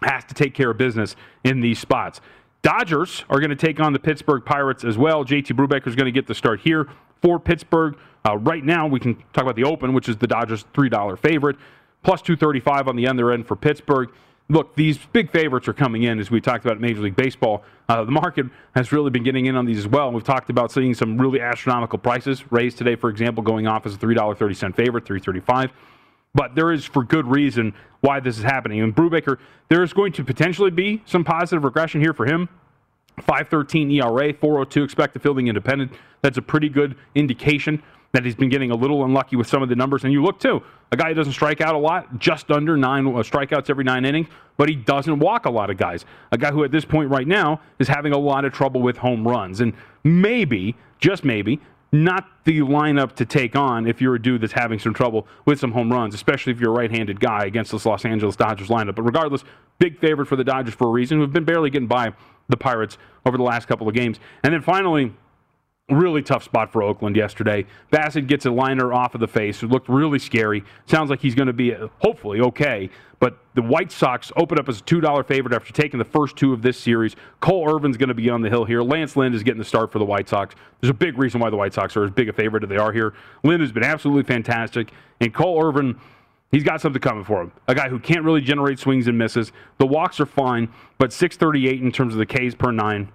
[0.04, 2.22] has to take care of business in these spots.
[2.62, 5.26] Dodgers are going to take on the Pittsburgh Pirates as well.
[5.26, 6.88] JT Brubaker is going to get the start here
[7.22, 7.98] for Pittsburgh.
[8.26, 11.58] Uh, right now, we can talk about the open, which is the Dodgers' $3 favorite,
[12.04, 14.10] plus 235 on the other end for Pittsburgh.
[14.50, 17.66] Look, these big favorites are coming in, as we talked about Major League Baseball.
[17.90, 20.10] Uh, the market has really been getting in on these as well.
[20.10, 23.96] We've talked about seeing some really astronomical prices raised today, for example, going off as
[23.96, 25.74] a $3.30 favorite, 335
[26.34, 28.82] But there is for good reason why this is happening.
[28.82, 29.38] And Brubaker,
[29.70, 32.50] there is going to potentially be some positive regression here for him.
[33.22, 35.92] 513 ERA, 402 expected fielding independent.
[36.22, 37.82] That's a pretty good indication
[38.14, 40.04] that he's been getting a little unlucky with some of the numbers.
[40.04, 43.06] And you look too, a guy who doesn't strike out a lot, just under nine
[43.06, 46.06] uh, strikeouts every nine innings, but he doesn't walk a lot of guys.
[46.32, 48.98] A guy who at this point right now is having a lot of trouble with
[48.98, 49.60] home runs.
[49.60, 49.74] And
[50.04, 51.60] maybe, just maybe,
[51.92, 55.60] not the lineup to take on if you're a dude that's having some trouble with
[55.60, 58.96] some home runs, especially if you're a right-handed guy against this Los Angeles Dodgers lineup.
[58.96, 59.44] But regardless,
[59.80, 62.14] big favorite for the Dodgers for a reason, We've been barely getting by
[62.50, 64.20] the Pirates over the last couple of games.
[64.44, 65.14] And then finally,
[65.96, 67.66] really tough spot for Oakland yesterday.
[67.92, 69.64] Bassitt gets a liner off of the face.
[69.64, 70.66] It looked really scary.
[70.86, 72.90] Sounds like he's going to be uh, hopefully okay.
[73.20, 76.52] But the White Sox open up as a $2 favorite after taking the first two
[76.52, 77.16] of this series.
[77.40, 78.84] Cole Irvin's going to be on the hill here.
[78.84, 80.56] Lance Lynn is getting the start for the White Sox.
[80.82, 82.78] There's a big reason why the White Sox are as big a favorite as they
[82.78, 83.14] are here.
[83.44, 84.92] Lynn has been absolutely fantastic.
[85.22, 85.98] And Cole Irvin,
[86.52, 87.54] he's got something coming for him.
[87.70, 89.54] A guy who can't really generate swings and misses.
[89.78, 90.68] The walks are fine,
[90.98, 93.10] but 638 in terms of the Ks per nine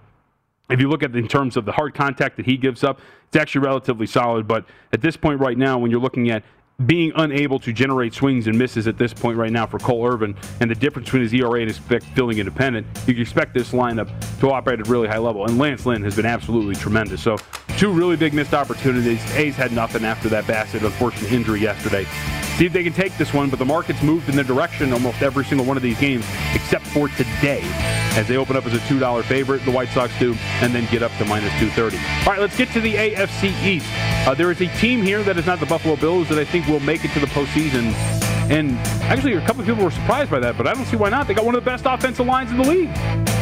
[0.73, 3.37] if you look at in terms of the hard contact that he gives up, it's
[3.37, 4.49] actually relatively solid.
[4.49, 6.43] But at this point right now, when you're looking at
[6.87, 10.35] being unable to generate swings and misses at this point right now for Cole Irvin
[10.61, 13.71] and the difference between his ERA and his pick fielding independent, you can expect this
[13.71, 14.11] lineup
[14.41, 15.45] to operate at a really high level.
[15.45, 17.23] And Lance Lynn has been absolutely tremendous.
[17.23, 17.37] So
[17.77, 19.23] two really big missed opportunities.
[19.35, 22.05] A's had nothing after that Bassitt unfortunate injury yesterday.
[22.57, 25.23] See if they can take this one, but the market's moved in their direction almost
[25.23, 27.63] every single one of these games, except for today,
[28.17, 31.03] as they open up as a $2 favorite, the White Sox do, and then get
[31.03, 31.97] up to minus 230.
[31.97, 33.87] All right, let's get to the AFC East.
[34.27, 36.67] Uh, there is a team here that is not the Buffalo Bills that I think
[36.69, 37.93] will make it to the postseason.
[38.51, 41.09] And actually, a couple of people were surprised by that, but I don't see why
[41.09, 41.27] not.
[41.27, 43.42] They got one of the best offensive lines in the league.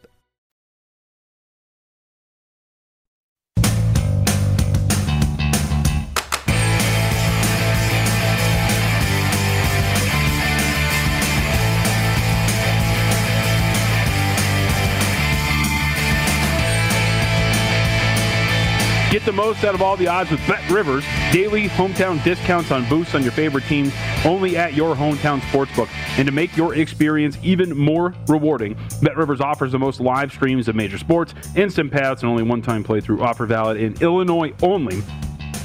[19.21, 21.05] Get the most out of all the odds with Bet Rivers.
[21.31, 23.93] Daily hometown discounts on boosts on your favorite teams
[24.25, 25.89] only at your hometown sportsbook.
[26.17, 30.67] And to make your experience even more rewarding, Bet Rivers offers the most live streams
[30.67, 35.03] of major sports, instant payouts, and only one time playthrough offer valid in Illinois only.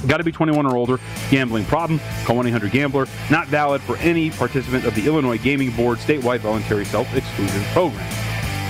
[0.05, 0.99] Got to be 21 or older.
[1.31, 1.99] Gambling problem?
[2.25, 3.07] Call 1 800 Gambler.
[3.31, 8.07] Not valid for any participant of the Illinois Gaming Board statewide voluntary self exclusion program.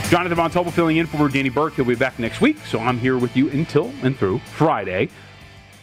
[0.10, 1.74] Jonathan Von filling in for Danny Burke.
[1.74, 5.10] He'll be back next week, so I'm here with you until and through Friday.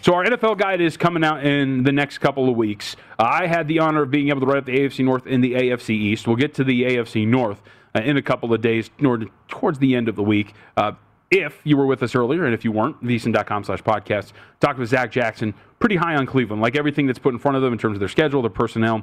[0.00, 2.96] So our NFL guide is coming out in the next couple of weeks.
[3.18, 5.44] Uh, I had the honor of being able to write up the AFC North and
[5.44, 6.26] the AFC East.
[6.26, 7.60] We'll get to the AFC North
[7.94, 8.88] uh, in a couple of days,
[9.48, 10.54] towards the end of the week.
[10.74, 10.92] Uh,
[11.30, 14.88] if you were with us earlier, and if you weren't, vsin.com slash podcast, talked with
[14.88, 17.78] Zach Jackson, pretty high on Cleveland, like everything that's put in front of them in
[17.78, 19.02] terms of their schedule, their personnel.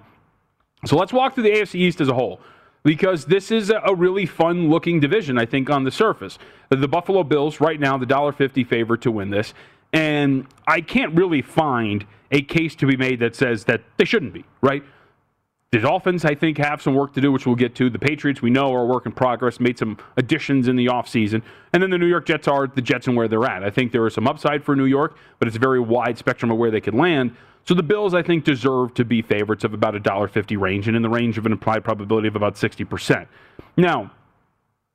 [0.88, 2.42] So let's walk through the AFC East as a whole
[2.84, 6.40] because this is a really fun looking division, I think, on the surface.
[6.70, 9.54] The Buffalo Bills, right now, the $1.50 favorite to win this.
[9.94, 14.34] And I can't really find a case to be made that says that they shouldn't
[14.34, 14.84] be, right?
[15.72, 17.90] The Dolphins, I think, have some work to do, which we'll get to.
[17.90, 21.42] The Patriots, we know, are a work in progress, made some additions in the offseason.
[21.72, 23.64] And then the New York Jets are the Jets and where they're at.
[23.64, 26.52] I think there is some upside for New York, but it's a very wide spectrum
[26.52, 27.34] of where they could land.
[27.64, 30.98] So the Bills, I think, deserve to be favorites of about a $1.50 range and
[30.98, 33.26] in the range of an implied probability of about 60%.
[33.78, 34.12] Now,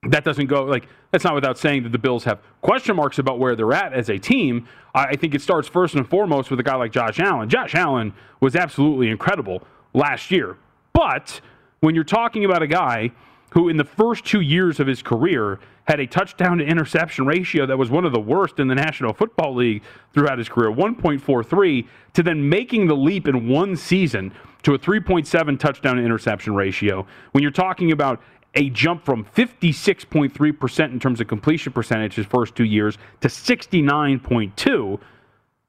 [0.02, 3.38] that doesn't go like that's not without saying that the Bills have question marks about
[3.38, 4.68] where they're at as a team.
[4.94, 7.48] I think it starts first and foremost with a guy like Josh Allen.
[7.48, 9.62] Josh Allen was absolutely incredible
[9.94, 10.58] last year.
[10.96, 11.42] But
[11.80, 13.10] when you're talking about a guy
[13.50, 17.66] who, in the first two years of his career, had a touchdown to interception ratio
[17.66, 19.82] that was one of the worst in the National Football League
[20.14, 24.32] throughout his career, 1.43, to then making the leap in one season
[24.62, 27.06] to a 3.7 touchdown to interception ratio.
[27.32, 28.22] When you're talking about
[28.54, 34.98] a jump from 56.3% in terms of completion percentage his first two years to 69.2,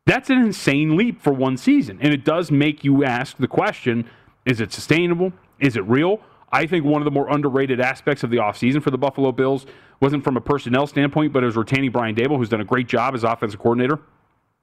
[0.06, 2.00] that's an insane leap for one season.
[2.02, 4.10] And it does make you ask the question
[4.48, 5.34] is it sustainable?
[5.60, 6.22] Is it real?
[6.52, 9.66] I think one of the more underrated aspects of the offseason for the Buffalo Bills
[10.00, 12.88] wasn't from a personnel standpoint, but it was retaining Brian Daboll, who's done a great
[12.88, 14.00] job as offensive coordinator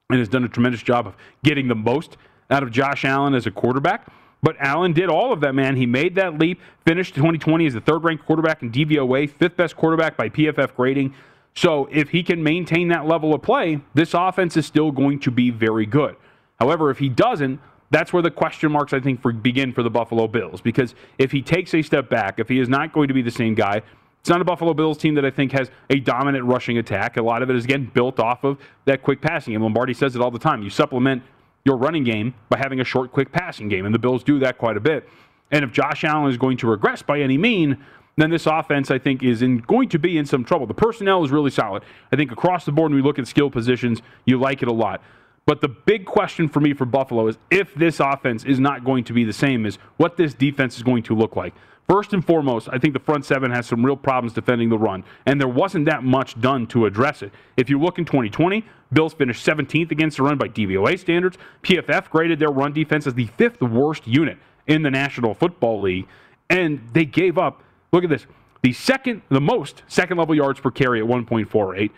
[0.09, 2.17] and has done a tremendous job of getting the most
[2.51, 4.09] out of Josh Allen as a quarterback.
[4.43, 5.77] But Allen did all of that, man.
[5.77, 9.77] He made that leap, finished 2020 as the third ranked quarterback in DVOA, fifth best
[9.77, 11.15] quarterback by PFF grading.
[11.55, 15.31] So if he can maintain that level of play, this offense is still going to
[15.31, 16.17] be very good.
[16.59, 17.61] However, if he doesn't,
[17.95, 20.61] that's where the question marks, I think, for, begin for the Buffalo Bills.
[20.61, 23.31] Because if he takes a step back, if he is not going to be the
[23.31, 23.83] same guy,
[24.19, 27.19] it's not a Buffalo Bills team that I think has a dominant rushing attack.
[27.19, 29.55] A lot of it is, again, built off of that quick passing.
[29.55, 30.63] And Lombardi says it all the time.
[30.63, 31.23] You supplement
[31.65, 33.87] your running game by having a short, quick passing game.
[33.87, 35.09] And the Bills do that quite a bit.
[35.53, 37.79] And if Josh Allen is going to regress by any mean,
[38.17, 40.67] then this offense, I think, is in, going to be in some trouble.
[40.67, 41.85] The personnel is really solid.
[42.11, 44.73] I think across the board, when we look at skill positions, you like it a
[44.73, 45.03] lot.
[45.47, 49.05] But the big question for me for Buffalo is if this offense is not going
[49.05, 51.55] to be the same as what this defense is going to look like.
[51.89, 55.05] First and foremost, I think the front seven has some real problems defending the run,
[55.27, 57.31] and there wasn't that much done to address it.
[57.59, 61.37] If you look in 2020, Bills finished 17th against the run by DVOA standards.
[61.63, 66.07] PFF graded their run defense as the fifth worst unit in the National Football League,
[66.49, 68.27] and they gave up, look at this,
[68.63, 71.91] the second, the most second level yards per carry at 1.48.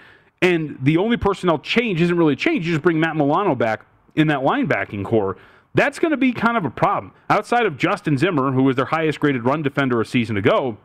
[0.43, 2.66] And the only personnel change isn't really a change.
[2.66, 5.37] You just bring Matt Milano back in that linebacking corps.
[5.74, 7.12] That's going to be kind of a problem.
[7.28, 10.78] Outside of Justin Zimmer, who was their highest graded run defender a season ago,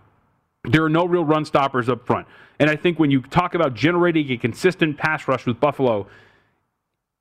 [0.63, 2.27] there are no real run stoppers up front.
[2.59, 6.07] And I think when you talk about generating a consistent pass rush with Buffalo,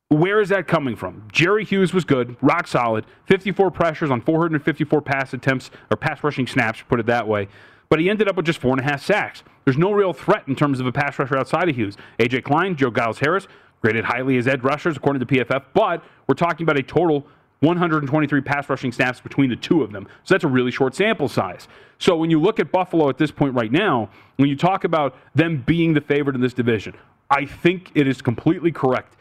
[0.09, 1.29] where is that coming from?
[1.33, 6.47] Jerry Hughes was good, rock solid, 54 pressures on 454 pass attempts or pass rushing
[6.47, 7.49] snaps, put it that way
[7.91, 9.43] but he ended up with just four and a half sacks.
[9.71, 11.97] There's no real threat in terms of a pass rusher outside of Hughes.
[12.19, 13.47] AJ Klein, Joe Giles Harris,
[13.81, 17.25] graded highly as edge rushers according to PFF, but we're talking about a total
[17.61, 20.09] 123 pass rushing snaps between the two of them.
[20.25, 21.69] So that's a really short sample size.
[22.01, 25.17] So when you look at Buffalo at this point right now, when you talk about
[25.37, 26.97] them being the favorite in this division,
[27.31, 29.15] I think it is completely correct.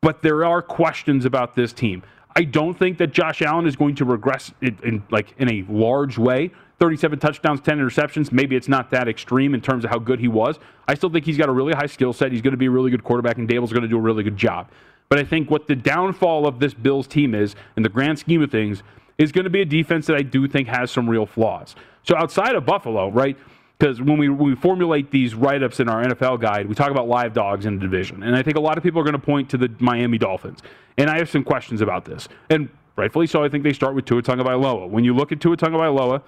[0.00, 2.02] But there are questions about this team.
[2.34, 5.66] I don't think that Josh Allen is going to regress in, in like in a
[5.70, 6.50] large way
[6.82, 8.32] 37 touchdowns, 10 interceptions.
[8.32, 10.58] Maybe it's not that extreme in terms of how good he was.
[10.88, 12.32] I still think he's got a really high skill set.
[12.32, 14.24] He's going to be a really good quarterback, and Daboll's going to do a really
[14.24, 14.68] good job.
[15.08, 18.42] But I think what the downfall of this Bills team is, in the grand scheme
[18.42, 18.82] of things,
[19.16, 21.76] is going to be a defense that I do think has some real flaws.
[22.02, 23.36] So outside of Buffalo, right?
[23.78, 26.90] Because when we, when we formulate these write ups in our NFL guide, we talk
[26.90, 28.24] about live dogs in the division.
[28.24, 30.58] And I think a lot of people are going to point to the Miami Dolphins.
[30.98, 32.28] And I have some questions about this.
[32.50, 34.88] And rightfully so, I think they start with Tua Tagovailoa.
[34.88, 36.22] When you look at Tua Tagovailoa,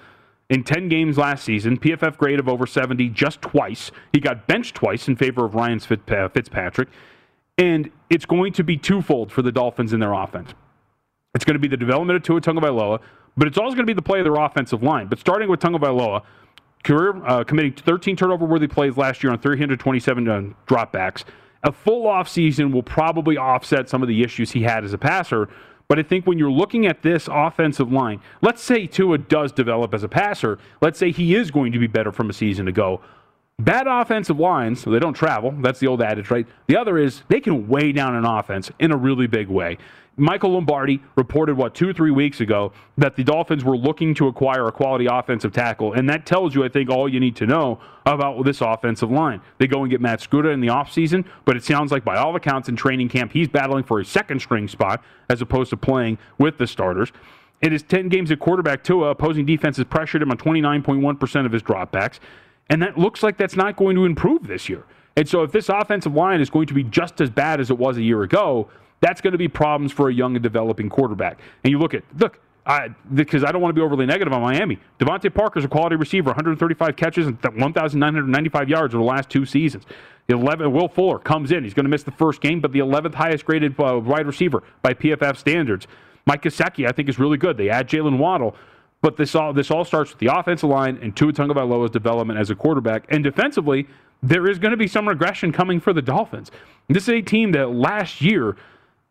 [0.51, 3.91] in 10 games last season, PFF grade of over 70 just twice.
[4.13, 6.89] He got benched twice in favor of Ryan Fitzpatrick.
[7.57, 10.51] And it's going to be twofold for the Dolphins in their offense.
[11.35, 13.01] It's going to be the development of Tua Tagovailoa,
[13.37, 15.09] but it's also going to be the play of their offensive line.
[15.09, 16.23] But starting with Tagovailoa,
[16.85, 21.25] career uh, committing 13 turnover-worthy plays last year on 327 uh, dropbacks.
[21.65, 25.49] A full offseason will probably offset some of the issues he had as a passer.
[25.89, 29.95] But I think when you're looking at this offensive line, let's say Tua does develop
[29.95, 30.59] as a passer.
[30.81, 33.01] Let's say he is going to be better from a season ago.
[33.59, 35.53] Bad offensive lines, so they don't travel.
[35.61, 36.47] That's the old adage, right?
[36.67, 39.79] The other is they can weigh down an offense in a really big way.
[40.17, 44.29] Michael Lombardi reported, what, two or three weeks ago, that the Dolphins were looking to
[44.29, 45.93] acquire a quality offensive tackle.
[45.93, 49.41] And that tells you, I think, all you need to know about this offensive line.
[49.59, 52.37] They go and get Matt Skura in the offseason, but it sounds like, by all
[52.37, 56.19] accounts, in training camp, he's battling for a second string spot as opposed to playing
[56.39, 57.11] with the starters.
[57.63, 61.63] In his 10 games at quarterback, Tua, opposing defenses pressured him on 29.1% of his
[61.63, 62.21] dropbacks.
[62.71, 64.85] And that looks like that's not going to improve this year.
[65.17, 67.79] And so, if this offensive line is going to be just as bad as it
[67.79, 68.69] was a year ago,
[69.05, 71.39] that's going to be problems for a young and developing quarterback.
[71.63, 72.41] And you look at, look,
[73.13, 74.79] because I don't want to be overly negative on Miami.
[74.99, 79.85] DeVante Parker's a quality receiver, 135 catches and 1,995 yards over the last two seasons.
[80.27, 81.65] The 11, Will Fuller comes in.
[81.65, 84.63] He's going to miss the first game, but the 11th highest graded uh, wide receiver
[84.81, 85.87] by PFF standards.
[86.25, 87.59] Mike Gesicki, I think, is really good.
[87.59, 88.57] They add Jaylen Waddle.
[89.03, 92.49] But this all this all starts with the offensive line and Tua Tagovailoa's development as
[92.49, 93.05] a quarterback.
[93.11, 93.87] And defensively,
[94.23, 96.51] there is going to be some regression coming for the Dolphins.
[96.89, 98.57] This is a team that last year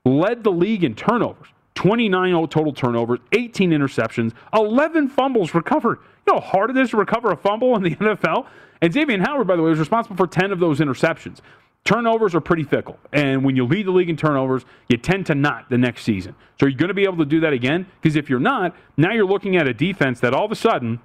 [0.06, 6.00] led the league in turnovers 29 total turnovers, 18 interceptions, 11 fumbles recovered.
[6.26, 8.48] You know how hard it is to recover a fumble in the NFL?
[8.82, 11.40] And Xavier Howard, by the way, was responsible for 10 of those interceptions.
[11.84, 12.98] Turnovers are pretty fickle.
[13.12, 16.36] And when you lead the league in turnovers, you tend to not the next season.
[16.60, 17.86] So you're going to be able to do that again?
[18.02, 21.00] Because if you're not, now you're looking at a defense that all of a sudden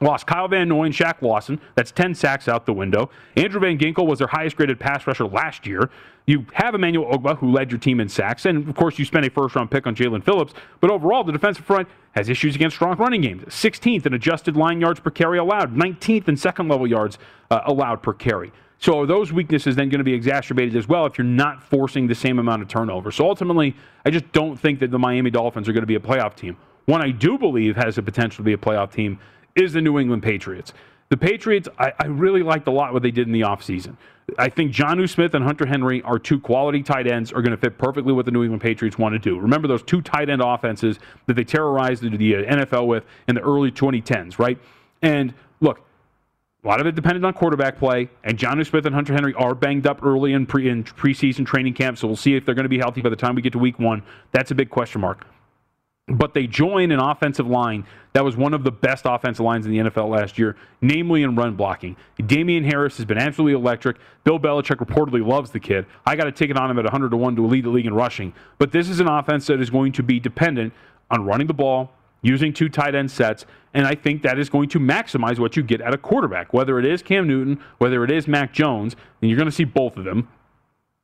[0.00, 1.60] Lost Kyle Van Noy and Shaq Lawson.
[1.74, 3.10] That's 10 sacks out the window.
[3.36, 5.90] Andrew Van Ginkel was their highest graded pass rusher last year.
[6.26, 8.46] You have Emmanuel Ogbah, who led your team in sacks.
[8.46, 10.54] And, of course, you spent a first round pick on Jaelan Phillips.
[10.80, 14.80] But overall, the defensive front has issues against strong running games 16th in adjusted line
[14.80, 17.18] yards per carry allowed, 19th in second level yards
[17.50, 18.52] uh, allowed per carry.
[18.78, 22.06] So are those weaknesses then going to be exacerbated as well if you're not forcing
[22.06, 23.10] the same amount of turnover?
[23.10, 23.76] So ultimately,
[24.06, 26.56] I just don't think that the Miami Dolphins are going to be a playoff team.
[26.86, 29.18] One I do believe has the potential to be a playoff team
[29.56, 30.72] is the New England Patriots.
[31.10, 33.96] The Patriots, I, I really liked a lot what they did in the offseason.
[34.38, 37.56] I think Jonnu Smith and Hunter Henry are two quality tight ends, are going to
[37.56, 39.36] fit perfectly what the New England Patriots want to do.
[39.36, 43.34] Remember those two tight end offenses that they terrorized the, the uh, NFL with in
[43.34, 44.56] the early 2010s, right?
[45.02, 45.80] And look,
[46.62, 49.56] a lot of it depended on quarterback play, and Jonnu Smith and Hunter Henry are
[49.56, 52.64] banged up early in, pre, in preseason training camp, so we'll see if they're going
[52.64, 54.04] to be healthy by the time we get to week one.
[54.30, 55.26] That's a big question mark
[56.10, 59.72] but they join an offensive line that was one of the best offensive lines in
[59.72, 61.96] the NFL last year, namely in run blocking.
[62.26, 63.98] Damien Harris has been absolutely electric.
[64.24, 65.86] Bill Belichick reportedly loves the kid.
[66.04, 67.86] I got to take it on him at 100 to 1 to lead the league
[67.86, 68.32] in rushing.
[68.58, 70.72] But this is an offense that is going to be dependent
[71.10, 71.92] on running the ball,
[72.22, 75.62] using two tight end sets, and I think that is going to maximize what you
[75.62, 76.52] get at a quarterback.
[76.52, 79.64] Whether it is Cam Newton, whether it is Mac Jones, and you're going to see
[79.64, 80.28] both of them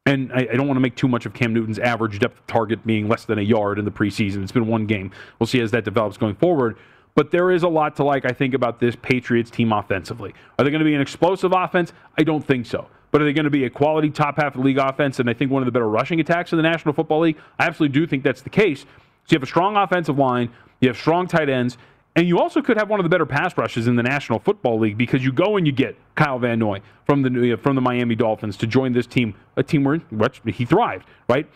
[0.07, 2.87] and I, I, don't want to make too much of Cam Newton's average depth target
[2.87, 4.43] being less than a yard in the preseason.
[4.43, 5.11] It's been one game.
[5.39, 6.79] We'll see as that develops going forward.
[7.17, 10.35] But there is a lot to like, I think, about this Patriots team offensively.
[10.59, 11.93] Are they going to be an explosive offense?
[12.17, 12.89] I don't think so.
[13.11, 15.29] But are they going to be a quality top half of the league offense and
[15.29, 17.39] I think one of the better rushing attacks in the National Football League?
[17.59, 18.83] I absolutely do think that's the case.
[18.83, 18.87] So
[19.31, 20.51] you have a strong offensive line,
[20.81, 21.79] you have strong tight ends,
[22.17, 24.81] and you also could have one of the better pass rushes in the National Football
[24.81, 27.83] League because you go and you get Kyle Van Noy from the uh, from the
[27.83, 30.01] Miami Dolphins to join this team, a team where
[30.47, 31.47] he thrived, right?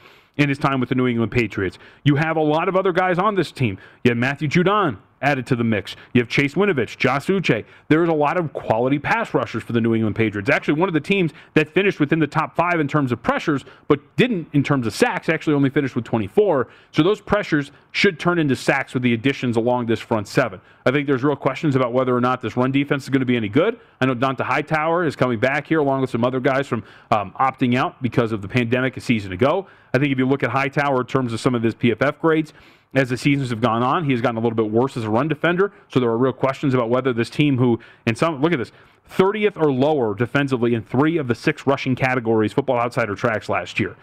[0.41, 1.79] In his time with the New England Patriots.
[2.03, 3.77] You have a lot of other guys on this team.
[4.05, 5.97] You have Matthew Judon, added to the mix.
[6.13, 7.65] You have Chase Winovich, Josh Uche.
[7.89, 10.49] There's a lot of quality pass rushers for the New England Patriots.
[10.49, 13.65] Actually, one of the teams that finished within the top five in terms of pressures,
[13.89, 16.69] but didn't in terms of sacks, actually only finished with 24.
[16.93, 20.61] So those pressures should turn into sacks with the additions along this front seven.
[20.87, 23.27] I think there's real questions about whether or not this run defense is going to
[23.27, 23.79] be any good.
[24.01, 27.33] I know Dont'a Hightower is coming back here along with some other guys from um,
[27.39, 29.67] opting out because of the pandemic a season ago.
[29.93, 32.53] I think if you look at Hightower in terms of some of his PFF grades,
[32.95, 34.05] as the seasons have gone on.
[34.05, 35.73] He has gotten a little bit worse as a run defender.
[35.89, 38.73] So there are real questions about whether this team, who, in some, look at this,
[39.09, 43.81] 30th or lower defensively in three of the six rushing categories Football Outsider tracks last
[43.81, 43.97] year.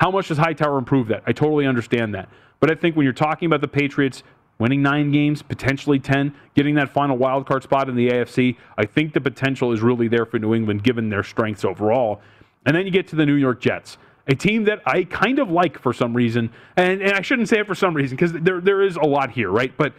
[0.00, 1.22] How much does Hightower improve that?
[1.26, 2.28] I totally understand that.
[2.60, 4.22] But I think when you're talking about the Patriots
[4.58, 8.86] winning nine games, potentially 10, getting that final wild card spot in the AFC, I
[8.86, 12.20] think the potential is really there for New England given their strengths overall.
[12.66, 15.50] And then you get to the New York Jets, a team that I kind of
[15.50, 16.50] like for some reason.
[16.76, 19.30] And, and I shouldn't say it for some reason because there, there is a lot
[19.30, 19.76] here, right?
[19.76, 19.94] But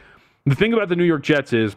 [0.45, 1.75] the thing about the New York Jets is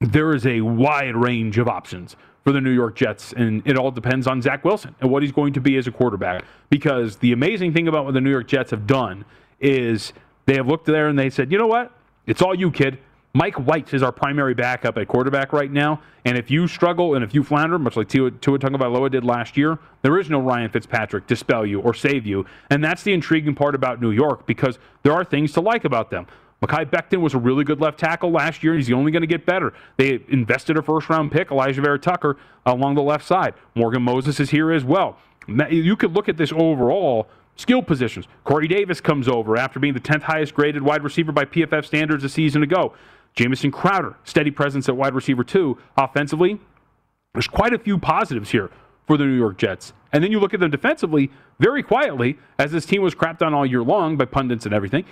[0.00, 3.90] there is a wide range of options for the New York Jets, and it all
[3.90, 6.44] depends on Zach Wilson and what he's going to be as a quarterback.
[6.70, 9.24] Because the amazing thing about what the New York Jets have done
[9.60, 10.12] is
[10.46, 11.92] they have looked there and they said, you know what?
[12.26, 12.98] It's all you, kid.
[13.38, 16.02] Mike White is our primary backup at quarterback right now.
[16.24, 19.56] And if you struggle and if you flounder, much like Tua, Tua Tagovailoa did last
[19.56, 22.44] year, there is no Ryan Fitzpatrick to spell you or save you.
[22.68, 26.10] And that's the intriguing part about New York because there are things to like about
[26.10, 26.26] them.
[26.60, 28.72] Mekhi Becton was a really good left tackle last year.
[28.72, 29.72] And he's only going to get better.
[29.98, 33.54] They invested a first round pick, Alijah Vera-Tucker, along the left side.
[33.76, 35.16] Morgan Moses is here as well.
[35.70, 38.26] You could look at this overall skill positions.
[38.42, 42.24] Corey Davis comes over after being the 10th highest graded wide receiver by PFF standards
[42.24, 42.94] a season ago.
[43.34, 45.78] Jamison Crowder, steady presence at wide receiver, too.
[45.96, 46.58] Offensively,
[47.32, 48.70] there's quite a few positives here
[49.06, 49.92] for the New York Jets.
[50.12, 53.54] And then you look at them defensively, very quietly, as this team was crapped on
[53.54, 55.04] all year long by pundits and everything.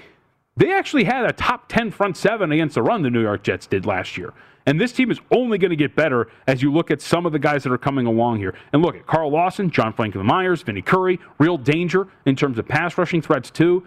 [0.56, 3.66] They actually had a top 10 front seven against the run, the New York Jets
[3.66, 4.32] did last year.
[4.64, 7.32] And this team is only going to get better as you look at some of
[7.32, 8.54] the guys that are coming along here.
[8.72, 12.66] And look at Carl Lawson, John Franklin Myers, Vinny Curry, real danger in terms of
[12.66, 13.86] pass rushing threats, too.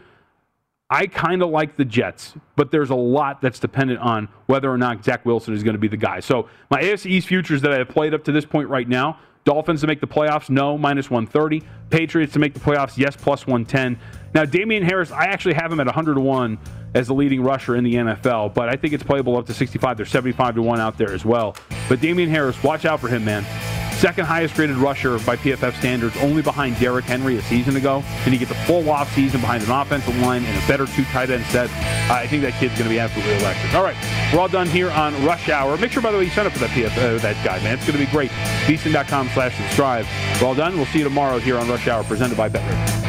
[0.91, 4.77] I kind of like the Jets, but there's a lot that's dependent on whether or
[4.77, 6.19] not Zach Wilson is going to be the guy.
[6.19, 9.19] So my AFC East futures that I have played up to this point right now
[9.49, 11.63] Dolphins to make the playoffs, no, minus 130.
[11.89, 13.99] Patriots to make the playoffs, yes, plus 110.
[14.33, 16.59] Now, Damien Harris, I actually have him at 101
[16.95, 19.97] as the leading rusher in the NFL, but I think it's playable up to 65.
[19.97, 21.55] There's 75 to 1 out there as well.
[21.87, 23.45] But Damien Harris, watch out for him, man.
[23.99, 28.01] Second highest graded rusher by PFF standards, only behind Derrick Henry a season ago.
[28.23, 31.03] And he gets a full off season behind an offensive line and a better two
[31.05, 31.69] tight end set.
[32.09, 33.73] I think that kid's going to be absolutely electric.
[33.73, 33.97] All right,
[34.33, 35.75] we're all done here on Rush Hour.
[35.75, 37.73] Make sure, by the way, you sign up for that PF, uh, that guy, man.
[37.73, 38.31] It's going to be great.
[38.67, 40.05] VSIN.com slash subscribe.
[40.39, 40.77] We're all done.
[40.77, 43.08] We'll see you tomorrow here on Rush Hour, presented by BetRivers.